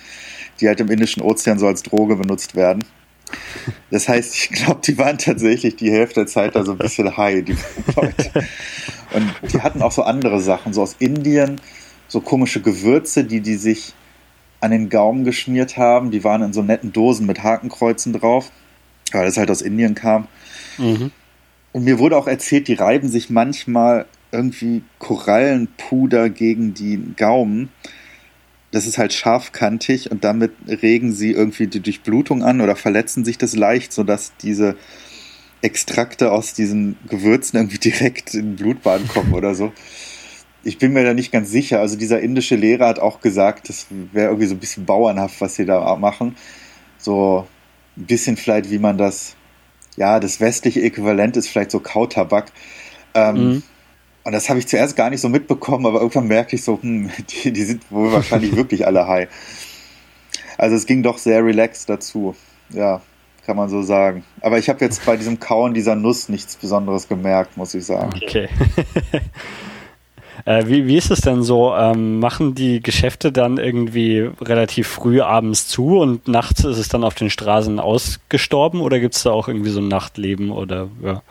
[0.59, 2.85] die halt im Indischen Ozean so als Droge benutzt werden.
[3.91, 7.15] Das heißt, ich glaube, die waren tatsächlich die Hälfte der Zeit da so ein bisschen
[7.17, 7.57] high, die.
[9.11, 10.73] Und die hatten auch so andere Sachen.
[10.73, 11.59] So aus Indien
[12.07, 13.93] so komische Gewürze, die die sich
[14.59, 16.11] an den Gaumen geschmiert haben.
[16.11, 18.51] Die waren in so netten Dosen mit Hakenkreuzen drauf,
[19.11, 20.27] weil es halt aus Indien kam.
[20.77, 21.11] Mhm.
[21.71, 27.69] Und mir wurde auch erzählt, die reiben sich manchmal irgendwie Korallenpuder gegen die Gaumen.
[28.71, 33.37] Das ist halt scharfkantig und damit regen sie irgendwie die Durchblutung an oder verletzen sich
[33.37, 34.75] das leicht, sodass diese
[35.61, 39.73] Extrakte aus diesen Gewürzen irgendwie direkt in den Blutbahn kommen oder so.
[40.63, 41.79] Ich bin mir da nicht ganz sicher.
[41.79, 45.55] Also dieser indische Lehrer hat auch gesagt, das wäre irgendwie so ein bisschen bauernhaft, was
[45.55, 46.35] sie da machen.
[46.97, 47.47] So
[47.97, 49.35] ein bisschen vielleicht, wie man das,
[49.95, 52.51] ja, das westliche Äquivalent ist vielleicht so Kautabak.
[53.13, 53.63] Ähm, mhm.
[54.23, 57.09] Und das habe ich zuerst gar nicht so mitbekommen, aber irgendwann merkte ich so, hm,
[57.43, 59.29] die, die sind wohl wahrscheinlich wirklich alle high.
[60.57, 62.35] Also es ging doch sehr relaxed dazu.
[62.69, 63.01] Ja,
[63.45, 64.23] kann man so sagen.
[64.41, 68.11] Aber ich habe jetzt bei diesem Kauen dieser Nuss nichts Besonderes gemerkt, muss ich sagen.
[68.15, 68.49] Okay.
[70.45, 71.73] äh, wie, wie ist es denn so?
[71.75, 77.03] Ähm, machen die Geschäfte dann irgendwie relativ früh abends zu und nachts ist es dann
[77.03, 81.21] auf den Straßen ausgestorben oder gibt es da auch irgendwie so ein Nachtleben oder ja?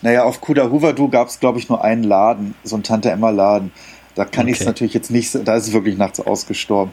[0.00, 3.30] Naja, auf Kuda Huvadu gab es, glaube ich, nur einen Laden, so ein Tante Emma
[3.30, 3.72] Laden.
[4.14, 4.52] Da kann okay.
[4.52, 6.92] ich es natürlich jetzt nicht, da ist es wirklich nachts ausgestorben.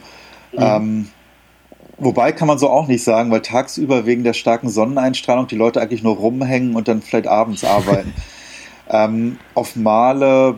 [0.53, 0.59] Mhm.
[0.59, 1.07] Ähm,
[1.97, 5.81] wobei kann man so auch nicht sagen, weil tagsüber wegen der starken Sonneneinstrahlung die Leute
[5.81, 8.13] eigentlich nur rumhängen und dann vielleicht abends arbeiten.
[8.89, 10.55] ähm, auf Male,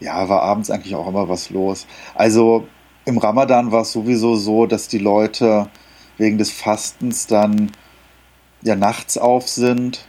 [0.00, 1.86] ja, war abends eigentlich auch immer was los.
[2.14, 2.66] Also
[3.04, 5.68] im Ramadan war es sowieso so, dass die Leute
[6.18, 7.70] wegen des Fastens dann
[8.62, 10.04] ja nachts auf sind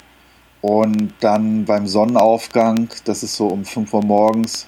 [0.61, 4.67] und dann beim Sonnenaufgang, das ist so um 5 Uhr morgens,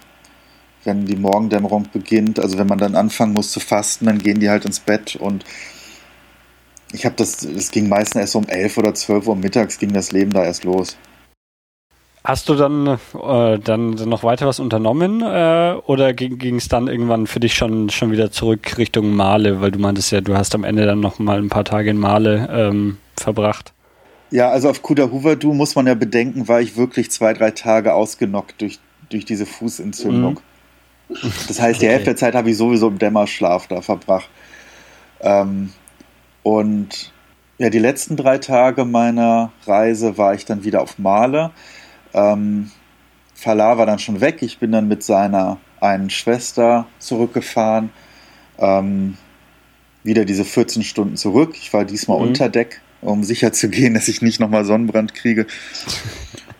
[0.83, 4.49] wenn die Morgendämmerung beginnt, also wenn man dann anfangen muss zu fasten, dann gehen die
[4.49, 5.45] halt ins Bett und
[6.93, 10.11] ich habe das, es ging meistens erst um 11 oder 12 Uhr mittags ging das
[10.11, 10.97] Leben da erst los.
[12.23, 17.27] Hast du dann, äh, dann noch weiter was unternommen äh, oder ging es dann irgendwann
[17.27, 20.63] für dich schon, schon wieder zurück Richtung Male, weil du meintest ja, du hast am
[20.63, 23.73] Ende dann noch mal ein paar Tage in Male ähm, verbracht?
[24.31, 27.93] Ja, also auf Kuda Huvadu muss man ja bedenken, war ich wirklich zwei, drei Tage
[27.93, 30.39] ausgenockt durch, durch diese Fußentzündung.
[31.09, 31.33] Mhm.
[31.47, 31.93] Das heißt, die okay.
[31.93, 34.29] Hälfte der Zeit habe ich sowieso im Dämmerschlaf da verbracht.
[35.19, 35.71] Ähm,
[36.41, 37.11] und
[37.57, 41.51] ja, die letzten drei Tage meiner Reise war ich dann wieder auf Male.
[42.13, 42.71] Ähm,
[43.35, 44.41] Falah war dann schon weg.
[44.41, 47.91] Ich bin dann mit seiner einen Schwester zurückgefahren.
[48.57, 49.17] Ähm,
[50.03, 51.55] wieder diese 14 Stunden zurück.
[51.55, 52.27] Ich war diesmal mhm.
[52.27, 55.45] unter Deck um sicher zu gehen, dass ich nicht nochmal Sonnenbrand kriege.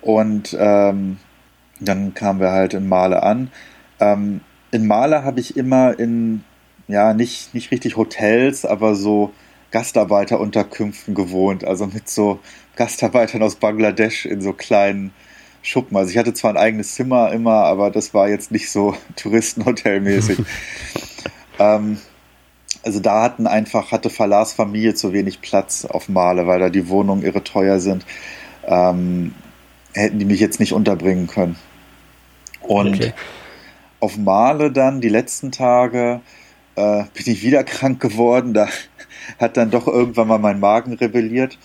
[0.02, 1.18] Und ähm,
[1.80, 3.52] dann kamen wir halt in Male an.
[4.00, 4.42] Ähm,
[4.72, 6.44] in Male habe ich immer in,
[6.88, 9.34] ja, nicht, nicht richtig Hotels, aber so
[9.72, 11.64] Gastarbeiterunterkünften gewohnt.
[11.64, 12.40] Also mit so
[12.76, 15.14] Gastarbeitern aus Bangladesch in so kleinen
[15.64, 15.98] Schuppen.
[15.98, 20.40] Also ich hatte zwar ein eigenes Zimmer immer, aber das war jetzt nicht so Touristenhotelmäßig.
[21.58, 21.98] ähm,
[22.84, 26.90] also da hatten einfach, hatte Falars Familie zu wenig Platz auf Male, weil da die
[26.90, 28.06] Wohnungen irre teuer sind.
[28.66, 29.34] Ähm,
[29.94, 31.56] hätten die mich jetzt nicht unterbringen können.
[32.62, 33.14] Und okay.
[34.00, 36.22] auf Male dann, die letzten Tage,
[36.76, 38.54] äh, bin ich wieder krank geworden.
[38.54, 38.68] Da
[39.40, 41.58] hat dann doch irgendwann mal mein Magen rebelliert.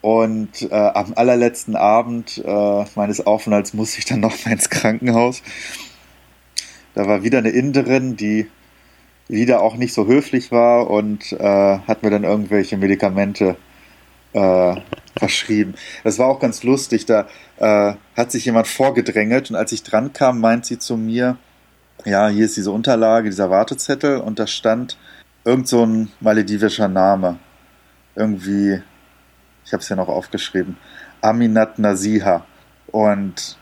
[0.00, 5.42] Und äh, am allerletzten Abend äh, meines Aufenthalts musste ich dann noch mal ins Krankenhaus.
[6.94, 8.48] Da war wieder eine Inderin, die
[9.28, 13.56] wieder auch nicht so höflich war und äh, hat mir dann irgendwelche Medikamente
[14.32, 14.76] äh,
[15.16, 15.74] verschrieben.
[16.04, 17.06] Das war auch ganz lustig.
[17.06, 17.26] Da
[17.58, 21.36] äh, hat sich jemand vorgedrängelt und als ich dran kam, meint sie zu mir,
[22.04, 24.96] ja, hier ist diese Unterlage, dieser Wartezettel und da stand
[25.44, 27.38] irgend so ein maledivischer Name.
[28.14, 28.82] Irgendwie,
[29.68, 30.78] ich habe es ja noch aufgeschrieben,
[31.20, 32.46] Aminat Nasiha.
[32.86, 33.58] Und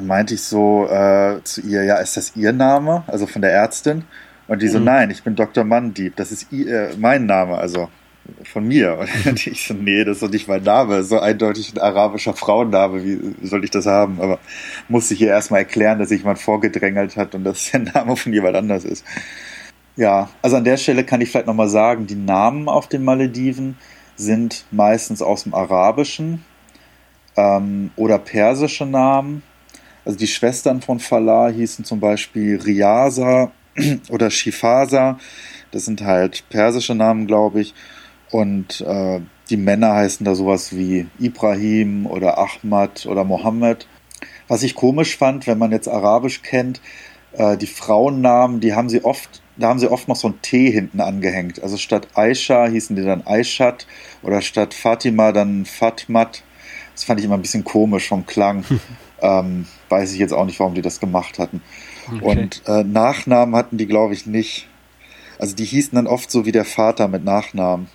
[0.00, 3.02] meinte ich so äh, zu ihr, ja, ist das ihr Name?
[3.08, 4.04] Also von der Ärztin.
[4.46, 4.84] Und die so, mhm.
[4.84, 5.64] nein, ich bin Dr.
[5.64, 7.88] Mandieb, das ist äh, mein Name, also
[8.44, 8.96] von mir.
[9.26, 13.04] Und ich so, nee, das ist doch nicht mein Name, so eindeutig ein arabischer Frauenname,
[13.04, 14.20] wie soll ich das haben?
[14.20, 14.38] Aber
[14.88, 18.32] musste ich ihr erstmal erklären, dass sich jemand vorgedrängelt hat und dass der Name von
[18.32, 19.04] jemand anders ist.
[19.96, 23.76] Ja, also an der Stelle kann ich vielleicht nochmal sagen, die Namen auf den Malediven
[24.20, 26.44] sind meistens aus dem Arabischen
[27.36, 29.42] ähm, oder persische Namen.
[30.04, 33.52] Also die Schwestern von Falah hießen zum Beispiel Riasa
[34.10, 35.18] oder Shifasa.
[35.70, 37.74] Das sind halt persische Namen, glaube ich.
[38.30, 43.86] Und äh, die Männer heißen da sowas wie Ibrahim oder Ahmad oder Mohammed.
[44.48, 46.80] Was ich komisch fand, wenn man jetzt Arabisch kennt,
[47.32, 50.70] äh, die Frauennamen, die haben sie oft, da haben sie oft noch so ein T
[50.70, 51.62] hinten angehängt.
[51.62, 53.86] Also statt Aisha hießen die dann Aishat
[54.22, 56.42] oder statt Fatima dann Fatmat.
[56.94, 58.64] Das fand ich immer ein bisschen komisch vom Klang.
[59.22, 61.62] ähm, weiß ich jetzt auch nicht, warum die das gemacht hatten.
[62.08, 62.24] Okay.
[62.24, 64.68] Und äh, Nachnamen hatten die, glaube ich, nicht.
[65.38, 67.88] Also die hießen dann oft so wie der Vater mit Nachnamen.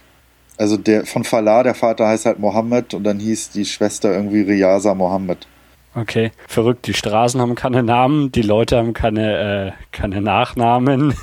[0.57, 4.41] Also der von Falah, der Vater heißt halt Mohammed und dann hieß die Schwester irgendwie
[4.41, 5.47] Riyaza Mohammed.
[5.95, 6.87] Okay, verrückt.
[6.87, 11.13] Die Straßen haben keine Namen, die Leute haben keine, äh, keine Nachnamen.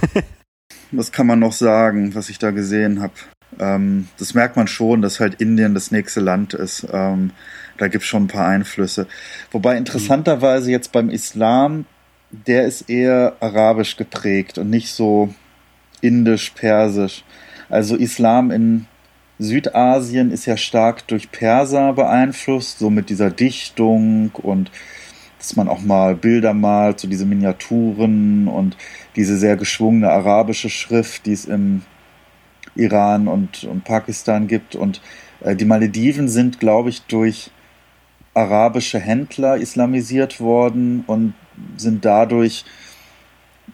[0.90, 3.12] was kann man noch sagen, was ich da gesehen habe?
[3.60, 6.86] Ähm, das merkt man schon, dass halt Indien das nächste Land ist.
[6.90, 7.32] Ähm,
[7.76, 9.06] da gibt es schon ein paar Einflüsse.
[9.50, 11.84] Wobei interessanterweise jetzt beim Islam,
[12.30, 15.34] der ist eher arabisch geprägt und nicht so
[16.00, 17.24] indisch, persisch.
[17.68, 18.86] Also Islam in
[19.42, 24.70] Südasien ist ja stark durch Perser beeinflusst, so mit dieser Dichtung und
[25.38, 28.76] dass man auch mal Bilder malt, so diese Miniaturen und
[29.16, 31.82] diese sehr geschwungene arabische Schrift, die es im
[32.76, 34.76] Iran und, und Pakistan gibt.
[34.76, 35.00] Und
[35.40, 37.50] äh, die Malediven sind, glaube ich, durch
[38.34, 41.34] arabische Händler islamisiert worden und
[41.76, 42.64] sind dadurch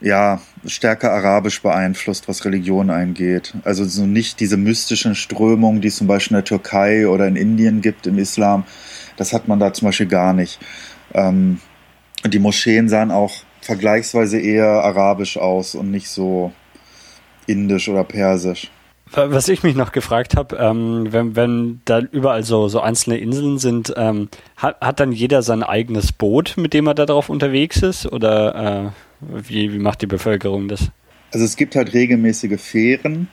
[0.01, 3.55] ja stärker arabisch beeinflusst, was Religion eingeht.
[3.65, 7.37] Also so nicht diese mystischen Strömungen, die es zum Beispiel in der Türkei oder in
[7.37, 8.65] Indien gibt im Islam.
[9.17, 10.61] Das hat man da zum Beispiel gar nicht.
[11.15, 11.61] Ähm,
[12.27, 16.53] die Moscheen sahen auch vergleichsweise eher arabisch aus und nicht so
[17.47, 18.71] indisch oder persisch.
[19.15, 23.59] Was ich mich noch gefragt habe, ähm, wenn, wenn da überall so, so einzelne Inseln
[23.59, 27.83] sind, ähm, hat, hat dann jeder sein eigenes Boot, mit dem er da drauf unterwegs
[27.83, 28.07] ist?
[28.13, 30.91] Oder äh, wie, wie macht die Bevölkerung das?
[31.33, 33.29] Also es gibt halt regelmäßige Fähren.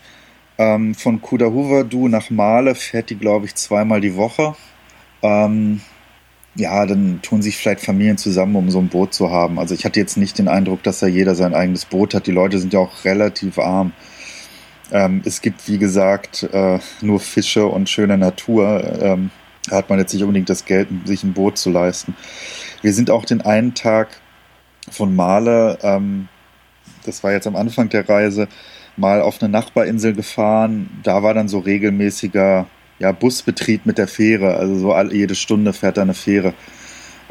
[0.58, 4.56] Ähm, von Kudahuvadu nach Male fährt die, glaube ich, zweimal die Woche.
[5.22, 5.82] Ähm,
[6.56, 9.60] ja, dann tun sich vielleicht Familien zusammen, um so ein Boot zu haben.
[9.60, 12.28] Also ich hatte jetzt nicht den Eindruck, dass da jeder sein eigenes Boot hat.
[12.28, 13.92] Die Leute sind ja auch relativ arm.
[14.92, 19.00] Ähm, es gibt, wie gesagt, äh, nur Fische und schöne Natur.
[19.02, 19.32] Ähm,
[19.70, 22.16] da hat man jetzt nicht unbedingt das Geld, sich ein Boot zu leisten.
[22.82, 24.08] Wir sind auch den einen Tag
[24.90, 26.28] von Male, ähm,
[27.06, 28.48] das war jetzt am Anfang der Reise,
[28.98, 30.90] mal auf eine Nachbarinsel gefahren.
[31.04, 32.68] Da war dann so regelmäßiger
[33.00, 34.56] ja, Busbetrieb mit der Fähre.
[34.56, 36.54] Also so all, jede Stunde fährt da eine Fähre.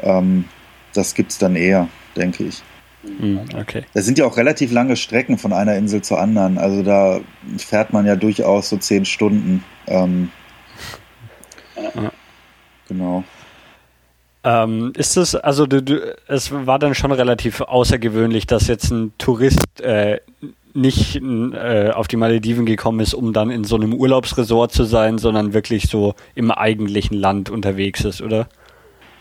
[0.01, 0.45] Ähm,
[0.93, 2.61] das es dann eher, denke ich.
[3.03, 3.83] Hm, okay.
[3.93, 6.57] Das sind ja auch relativ lange Strecken von einer Insel zur anderen.
[6.57, 7.19] Also da
[7.57, 9.63] fährt man ja durchaus so zehn Stunden.
[9.87, 10.29] Ähm,
[11.75, 12.11] ja.
[12.87, 13.23] Genau.
[14.45, 19.11] Ähm, ist es, also du, du, es war dann schon relativ außergewöhnlich, dass jetzt ein
[19.17, 20.19] Tourist äh,
[20.75, 25.17] nicht äh, auf die Malediven gekommen ist, um dann in so einem Urlaubsresort zu sein,
[25.17, 28.47] sondern wirklich so im eigentlichen Land unterwegs ist, oder?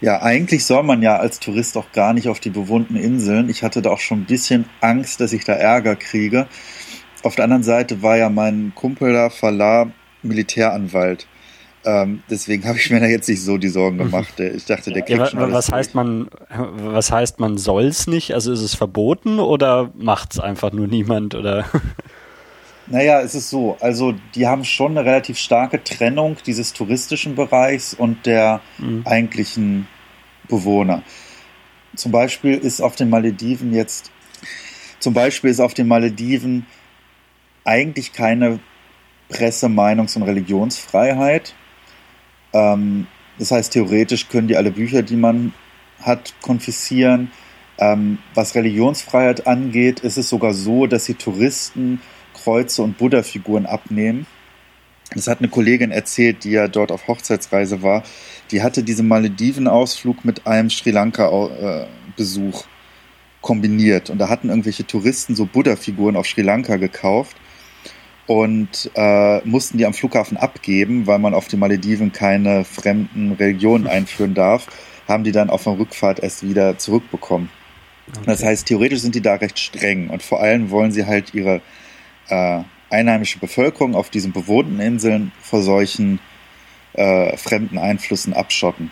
[0.02, 3.48] Ja, eigentlich soll man ja als Tourist auch gar nicht auf die bewohnten Inseln.
[3.48, 6.46] Ich hatte da auch schon ein bisschen Angst, dass ich da Ärger kriege.
[7.22, 9.90] Auf der anderen Seite war ja mein Kumpel da, Falah,
[10.22, 11.26] Militäranwalt.
[11.86, 14.04] Ähm, deswegen habe ich mir da jetzt nicht so die Sorgen mhm.
[14.04, 14.40] gemacht.
[14.40, 18.32] Ich dachte, der kriegt ja, schon was heißt man, was heißt man soll es nicht?
[18.32, 21.66] Also ist es verboten oder macht es einfach nur niemand oder?
[22.86, 23.78] Naja, es ist so.
[23.80, 29.02] Also, die haben schon eine relativ starke Trennung dieses touristischen Bereichs und der mhm.
[29.06, 29.88] eigentlichen
[30.48, 31.02] Bewohner.
[31.96, 34.10] Zum Beispiel ist auf den Malediven jetzt,
[34.98, 36.66] zum Beispiel ist auf den Malediven
[37.64, 38.60] eigentlich keine
[39.30, 41.54] Presse-, Meinungs- und Religionsfreiheit.
[42.54, 43.06] Ähm,
[43.38, 45.52] das heißt, theoretisch können die alle Bücher, die man
[46.00, 47.30] hat, konfiszieren.
[47.78, 52.00] Ähm, was Religionsfreiheit angeht, ist es sogar so, dass die Touristen
[52.32, 54.26] Kreuze und Buddha-Figuren abnehmen.
[55.14, 58.02] Das hat eine Kollegin erzählt, die ja dort auf Hochzeitsreise war.
[58.50, 62.64] Die hatte diesen Malediven-Ausflug mit einem Sri Lanka-Besuch
[63.40, 64.10] kombiniert.
[64.10, 67.36] Und da hatten irgendwelche Touristen so Buddha-Figuren auf Sri Lanka gekauft
[68.26, 73.86] und äh, mussten die am Flughafen abgeben, weil man auf den Malediven keine fremden Religionen
[73.88, 74.66] einführen darf,
[75.06, 77.50] haben die dann auf der Rückfahrt erst wieder zurückbekommen.
[78.08, 78.20] Okay.
[78.26, 81.60] Das heißt, theoretisch sind die da recht streng und vor allem wollen sie halt ihre
[82.28, 82.60] äh,
[82.90, 86.20] einheimische Bevölkerung auf diesen bewohnten Inseln vor solchen
[86.94, 88.90] äh, fremden Einflüssen abschotten.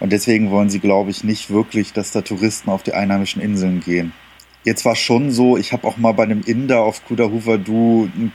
[0.00, 3.80] Und deswegen wollen sie, glaube ich, nicht wirklich, dass da Touristen auf die einheimischen Inseln
[3.80, 4.12] gehen.
[4.64, 8.32] Jetzt war schon so, ich habe auch mal bei einem Inder auf Kudahuvadu ein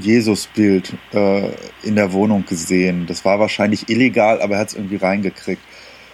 [0.00, 1.50] Jesusbild äh,
[1.82, 3.06] in der Wohnung gesehen.
[3.06, 5.62] Das war wahrscheinlich illegal, aber er hat es irgendwie reingekriegt.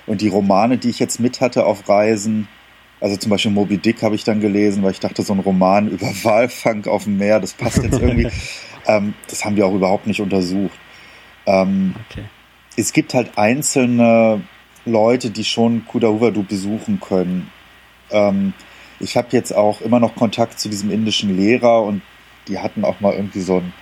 [0.06, 2.48] Und die Romane, die ich jetzt mit hatte auf Reisen,
[3.00, 5.88] also zum Beispiel Moby Dick habe ich dann gelesen, weil ich dachte, so ein Roman
[5.90, 8.28] über Walfang auf dem Meer, das passt jetzt irgendwie.
[8.86, 10.78] ähm, das haben wir auch überhaupt nicht untersucht.
[11.46, 12.24] Ähm, okay.
[12.76, 14.42] Es gibt halt einzelne
[14.84, 17.50] Leute, die schon Kudahuvadu besuchen können.
[18.10, 18.54] Ähm,
[19.00, 22.02] ich habe jetzt auch immer noch Kontakt zu diesem indischen Lehrer und
[22.48, 23.72] die hatten auch mal irgendwie so einen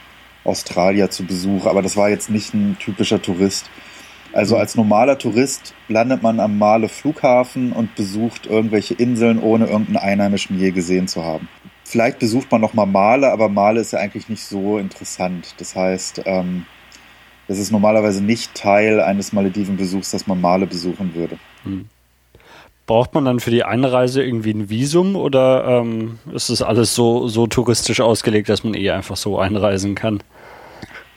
[0.45, 3.71] Australier zu Besuch, aber das war jetzt nicht ein typischer Tourist.
[4.33, 9.97] Also als normaler Tourist landet man am Male Flughafen und besucht irgendwelche Inseln, ohne irgendeinen
[9.97, 11.49] Einheimischen je gesehen zu haben.
[11.85, 15.55] Vielleicht besucht man noch mal Male, aber Male ist ja eigentlich nicht so interessant.
[15.59, 16.67] Das heißt, ähm,
[17.49, 21.37] das ist normalerweise nicht Teil eines Maledivenbesuchs, dass man Male besuchen würde.
[21.65, 21.89] Hm.
[22.91, 27.29] Braucht man dann für die Einreise irgendwie ein Visum oder ähm, ist das alles so,
[27.29, 30.25] so touristisch ausgelegt, dass man eh einfach so einreisen kann?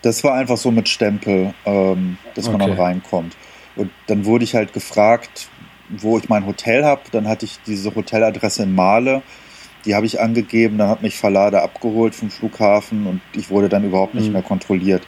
[0.04, 2.70] Das war einfach so mit Stempel, ähm, dass man okay.
[2.70, 3.36] dann reinkommt.
[3.76, 5.50] Und dann wurde ich halt gefragt,
[5.90, 7.02] wo ich mein Hotel habe.
[7.12, 9.24] Dann hatte ich diese Hoteladresse in Male.
[9.86, 10.78] Die habe ich angegeben.
[10.78, 14.34] Dann hat mich Verlader abgeholt vom Flughafen und ich wurde dann überhaupt nicht mhm.
[14.34, 15.02] mehr kontrolliert.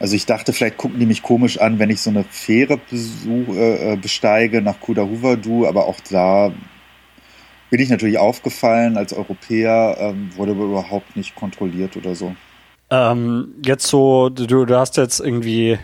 [0.00, 3.48] Also ich dachte, vielleicht gucken die mich komisch an, wenn ich so eine Fähre besuch,
[3.54, 6.52] äh, besteige nach Kudahuvadu, aber auch da
[7.70, 12.34] bin ich natürlich aufgefallen als Europäer, ähm, wurde überhaupt nicht kontrolliert oder so.
[12.90, 15.78] Ähm, jetzt so, du, du hast jetzt irgendwie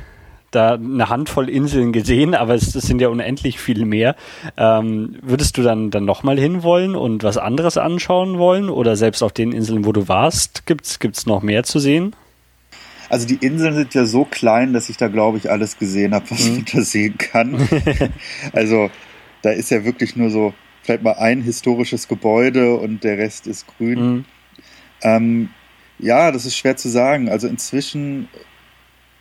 [0.51, 4.15] da eine Handvoll Inseln gesehen, aber es, es sind ja unendlich viel mehr.
[4.57, 8.71] Ähm, würdest du dann, dann nochmal hinwollen und was anderes anschauen wollen?
[8.71, 12.15] Oder selbst auf den Inseln, wo du warst, gibt es noch mehr zu sehen?
[13.09, 16.31] Also die Inseln sind ja so klein, dass ich da, glaube ich, alles gesehen habe,
[16.31, 16.55] was mhm.
[16.55, 17.69] man da sehen kann.
[18.53, 18.91] also
[19.43, 23.67] da ist ja wirklich nur so vielleicht mal ein historisches Gebäude und der Rest ist
[23.67, 23.99] grün.
[23.99, 24.25] Mhm.
[25.03, 25.49] Ähm,
[25.99, 27.29] ja, das ist schwer zu sagen.
[27.29, 28.29] Also inzwischen,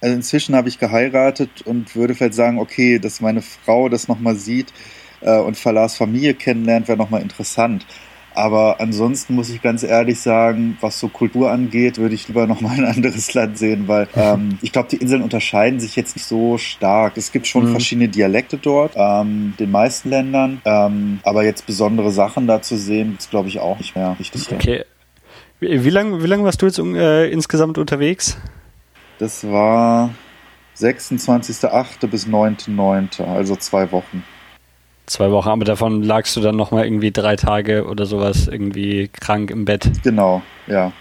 [0.02, 4.36] also inzwischen habe ich geheiratet und würde vielleicht sagen, okay, dass meine Frau das nochmal
[4.36, 4.74] sieht
[5.22, 7.86] äh, und Falars Familie kennenlernt, wäre nochmal interessant.
[8.36, 12.78] Aber ansonsten muss ich ganz ehrlich sagen, was so Kultur angeht, würde ich lieber nochmal
[12.78, 16.58] ein anderes Land sehen, weil ähm, ich glaube, die Inseln unterscheiden sich jetzt nicht so
[16.58, 17.18] stark.
[17.18, 17.72] Es gibt schon mhm.
[17.72, 23.16] verschiedene Dialekte dort, ähm, den meisten Ländern, ähm, aber jetzt besondere Sachen da zu sehen,
[23.18, 24.52] ist glaube ich auch nicht mehr richtig.
[24.52, 24.84] Okay,
[25.60, 28.38] wie, wie lange wie lang warst du jetzt äh, insgesamt unterwegs?
[29.20, 30.10] Das war
[30.78, 32.08] 26.08.
[32.08, 34.24] bis 9.09., also zwei Wochen.
[35.06, 39.52] Zwei Wochen, aber davon lagst du dann nochmal irgendwie drei Tage oder sowas irgendwie krank
[39.52, 39.92] im Bett.
[40.04, 40.94] Genau, ja.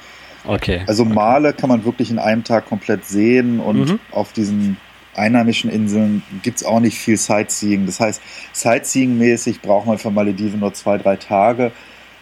[0.44, 0.82] Okay.
[0.88, 4.00] Also Male kann man wirklich in einem Tag komplett sehen und mhm.
[4.10, 4.76] auf diesen
[5.14, 7.86] einheimischen Inseln gibt es auch nicht viel Sightseeing.
[7.86, 8.20] Das heißt,
[8.52, 11.70] Sightseeing-mäßig braucht man für Malediven nur zwei, drei Tage.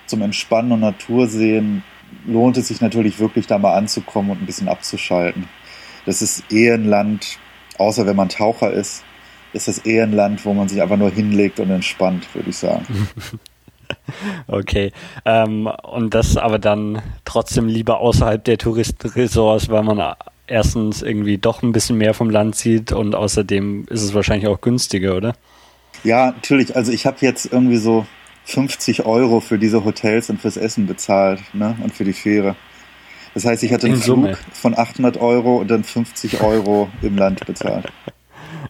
[0.06, 1.82] Zum Entspannen und Natursehen
[2.26, 5.48] lohnt es sich natürlich wirklich da mal anzukommen und ein bisschen abzuschalten.
[6.04, 7.38] Das ist eher ein Land,
[7.78, 9.04] außer wenn man Taucher ist,
[9.52, 12.56] ist das eher ein Land, wo man sich einfach nur hinlegt und entspannt, würde ich
[12.56, 12.86] sagen.
[14.46, 14.92] Okay.
[15.24, 20.14] Ähm, und das aber dann trotzdem lieber außerhalb der Touristenresorts, weil man
[20.46, 24.60] erstens irgendwie doch ein bisschen mehr vom Land sieht und außerdem ist es wahrscheinlich auch
[24.60, 25.34] günstiger, oder?
[26.04, 26.76] Ja, natürlich.
[26.76, 28.06] Also ich habe jetzt irgendwie so
[28.44, 31.76] 50 Euro für diese Hotels und fürs Essen bezahlt ne?
[31.82, 32.56] und für die Fähre.
[33.34, 37.46] Das heißt, ich hatte einen Flug von 800 Euro und dann 50 Euro im Land
[37.46, 37.86] bezahlt.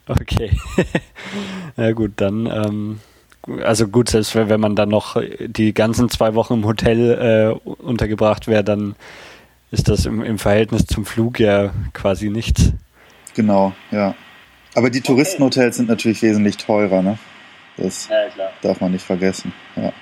[0.08, 0.50] Okay.
[1.76, 3.00] ja gut, dann, ähm,
[3.62, 8.48] also gut, selbst wenn man dann noch die ganzen zwei Wochen im Hotel äh, untergebracht
[8.48, 8.96] wäre, dann
[9.70, 12.72] ist das im, im Verhältnis zum Flug ja quasi nichts.
[13.34, 14.14] Genau, ja.
[14.74, 17.18] Aber die Touristenhotels sind natürlich wesentlich teurer, ne?
[17.76, 19.52] Das ja, darf man nicht vergessen.
[19.76, 19.92] Ja.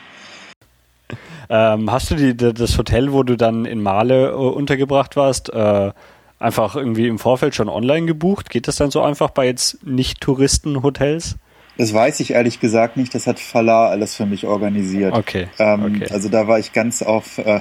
[1.50, 5.92] Ähm, hast du die, das Hotel, wo du dann in Male äh, untergebracht warst, äh,
[6.38, 8.50] einfach irgendwie im Vorfeld schon online gebucht?
[8.50, 11.36] Geht das dann so einfach bei jetzt Nicht-Touristen-Hotels?
[11.76, 13.14] Das weiß ich ehrlich gesagt nicht.
[13.14, 15.14] Das hat Falah alles für mich organisiert.
[15.14, 15.48] Okay.
[15.58, 16.12] Ähm, okay.
[16.12, 17.60] Also da war ich ganz auf äh,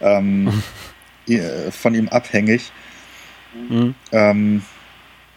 [0.00, 0.62] ähm,
[1.70, 2.72] von ihm abhängig.
[3.68, 3.94] Mhm.
[4.12, 4.62] Ähm,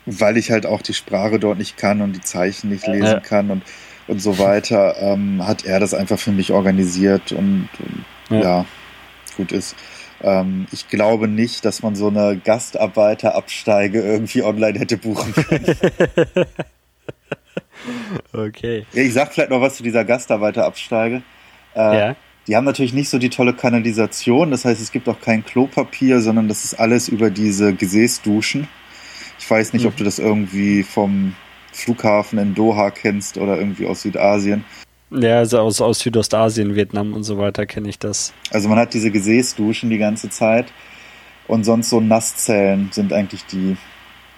[0.05, 3.20] weil ich halt auch die Sprache dort nicht kann und die Zeichen nicht lesen ja.
[3.20, 3.63] kann und
[4.07, 8.41] und so weiter, ähm, hat er das einfach für mich organisiert und, und ja.
[8.41, 8.66] ja.
[9.38, 9.76] gut ist.
[10.26, 15.78] Ähm, ich glaube nicht, dass man so eine Gastarbeiterabsteige irgendwie online hätte buchen können.
[18.34, 18.88] okay.
[18.91, 21.21] Ich sag vielleicht noch was zu dieser Gastarbeiterabsteige.
[21.76, 22.15] Äh, ja.
[22.47, 26.21] Die haben natürlich nicht so die tolle Kanalisation, das heißt, es gibt auch kein Klopapier,
[26.21, 28.67] sondern das ist alles über diese Gesäßduschen.
[29.38, 29.89] Ich weiß nicht, mhm.
[29.89, 31.36] ob du das irgendwie vom
[31.71, 34.63] Flughafen in Doha kennst oder irgendwie aus Südasien.
[35.18, 38.34] Ja, also aus, aus Südostasien, Vietnam und so weiter kenne ich das.
[38.51, 40.68] Also man hat diese Gesäßduschen die ganze Zeit
[41.47, 43.78] und sonst so Nasszellen sind eigentlich die,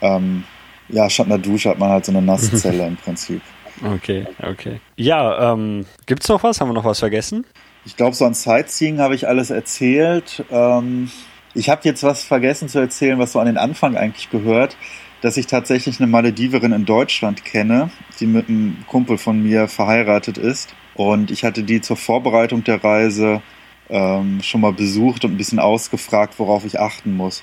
[0.00, 0.44] ähm,
[0.88, 3.42] ja, statt einer Dusche hat man halt so eine Nasszelle im Prinzip.
[3.84, 4.80] Okay, okay.
[4.96, 6.60] Ja, ähm, gibt's noch was?
[6.60, 7.46] Haben wir noch was vergessen?
[7.84, 10.44] Ich glaube, so an Sightseeing habe ich alles erzählt.
[10.50, 11.10] Ähm,
[11.54, 14.76] ich habe jetzt was vergessen zu erzählen, was so an den Anfang eigentlich gehört
[15.20, 17.90] dass ich tatsächlich eine Malediverin in Deutschland kenne,
[18.20, 20.74] die mit einem Kumpel von mir verheiratet ist.
[20.94, 23.42] Und ich hatte die zur Vorbereitung der Reise
[23.88, 27.42] ähm, schon mal besucht und ein bisschen ausgefragt, worauf ich achten muss.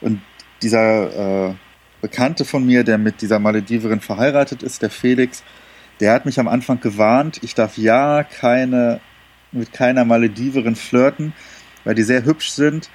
[0.00, 0.20] Und
[0.62, 1.54] dieser äh,
[2.00, 5.42] Bekannte von mir, der mit dieser Malediverin verheiratet ist, der Felix,
[6.00, 9.00] der hat mich am Anfang gewarnt, ich darf ja keine,
[9.50, 11.32] mit keiner Malediverin flirten,
[11.84, 12.88] weil die sehr hübsch sind,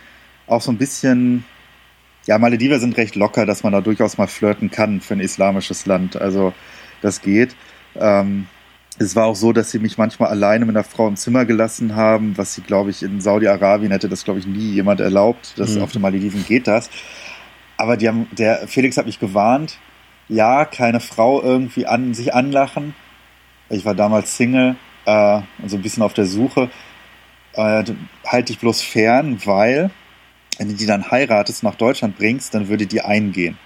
[0.48, 1.44] auch so ein bisschen,
[2.26, 5.86] ja, Malediver sind recht locker, dass man da durchaus mal flirten kann für ein islamisches
[5.86, 6.54] Land, also
[7.02, 7.56] das geht.
[7.96, 8.48] Ähm,
[9.00, 11.96] es war auch so, dass sie mich manchmal alleine mit einer Frau im Zimmer gelassen
[11.96, 15.54] haben, was sie, glaube ich, in Saudi-Arabien hätte das, glaube ich, nie jemand erlaubt.
[15.58, 15.82] Das, mhm.
[15.82, 16.90] Auf den Malediven geht das.
[17.76, 19.80] Aber die haben, der Felix hat mich gewarnt,
[20.30, 22.94] ja, keine Frau irgendwie an sich anlachen.
[23.70, 26.70] Ich war damals Single äh, und so ein bisschen auf der Suche.
[27.54, 27.84] Äh,
[28.26, 29.90] halt dich bloß fern, weil
[30.64, 33.58] wenn du die dann heiratest, nach Deutschland bringst, dann würde die eingehen.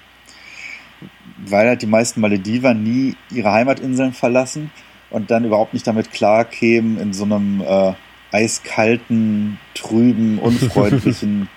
[1.45, 4.71] Weil halt die meisten Malediver nie ihre Heimatinseln verlassen
[5.11, 7.93] und dann überhaupt nicht damit klarkämen, in so einem äh,
[8.31, 11.49] eiskalten, trüben, unfreundlichen,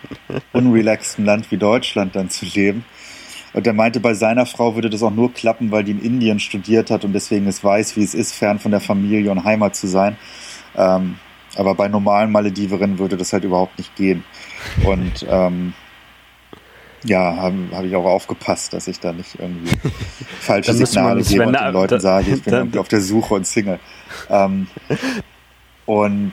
[0.53, 2.85] unrelaxten Land wie Deutschland dann zu leben.
[3.55, 6.39] Und er meinte, bei seiner Frau würde das auch nur klappen, weil die in Indien
[6.39, 9.75] studiert hat und deswegen es weiß, wie es ist, fern von der Familie und Heimat
[9.75, 10.19] zu sein.
[10.77, 11.17] Ähm,
[11.57, 14.25] aber bei normalen Malediverinnen würde das halt überhaupt nicht gehen.
[14.85, 15.75] Und ähm,
[17.05, 19.75] ja, habe hab ich auch aufgepasst, dass ich da nicht irgendwie
[20.41, 23.47] falsche Signale gebe und den Leuten da, sage, ich bin irgendwie auf der Suche und
[23.47, 23.81] Single.
[24.29, 24.67] Ähm,
[25.87, 26.33] und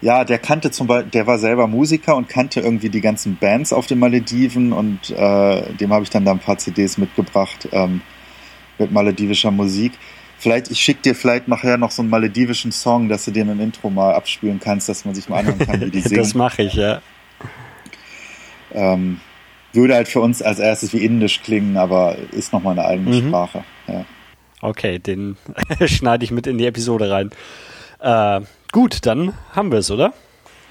[0.00, 3.72] ja, der kannte zum Beispiel, der war selber Musiker und kannte irgendwie die ganzen Bands
[3.72, 8.00] auf den Malediven und äh, dem habe ich dann da ein paar CDs mitgebracht ähm,
[8.78, 9.92] mit maledivischer Musik.
[10.42, 13.60] Vielleicht, ich schicke dir vielleicht nachher noch so einen maledivischen Song, dass du dir ein
[13.60, 16.16] Intro mal abspielen kannst, dass man sich mal anhören kann, wie die singen.
[16.16, 17.00] das mache ich, ja.
[18.72, 19.20] Ähm,
[19.72, 23.28] würde halt für uns als erstes wie Indisch klingen, aber ist nochmal eine eigene mhm.
[23.28, 23.62] Sprache.
[23.86, 24.04] Ja.
[24.60, 25.36] Okay, den
[25.86, 27.30] schneide ich mit in die Episode rein.
[28.00, 28.40] Äh,
[28.72, 30.12] gut, dann haben wir es, oder?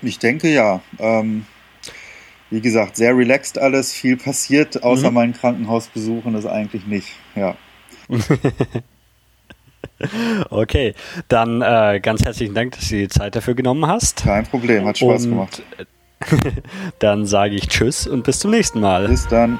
[0.01, 0.81] Ich denke ja.
[0.99, 1.45] Ähm,
[2.49, 5.15] wie gesagt, sehr relaxed alles, viel passiert, außer mhm.
[5.15, 7.07] meinen Krankenhausbesuchen ist eigentlich nicht.
[7.37, 7.55] Ja.
[10.49, 10.93] okay,
[11.27, 14.23] dann äh, ganz herzlichen Dank, dass du die Zeit dafür genommen hast.
[14.23, 15.63] Kein Problem, hat Spaß Und gemacht.
[16.99, 19.07] Dann sage ich Tschüss und bis zum nächsten Mal.
[19.07, 19.59] Bis dann.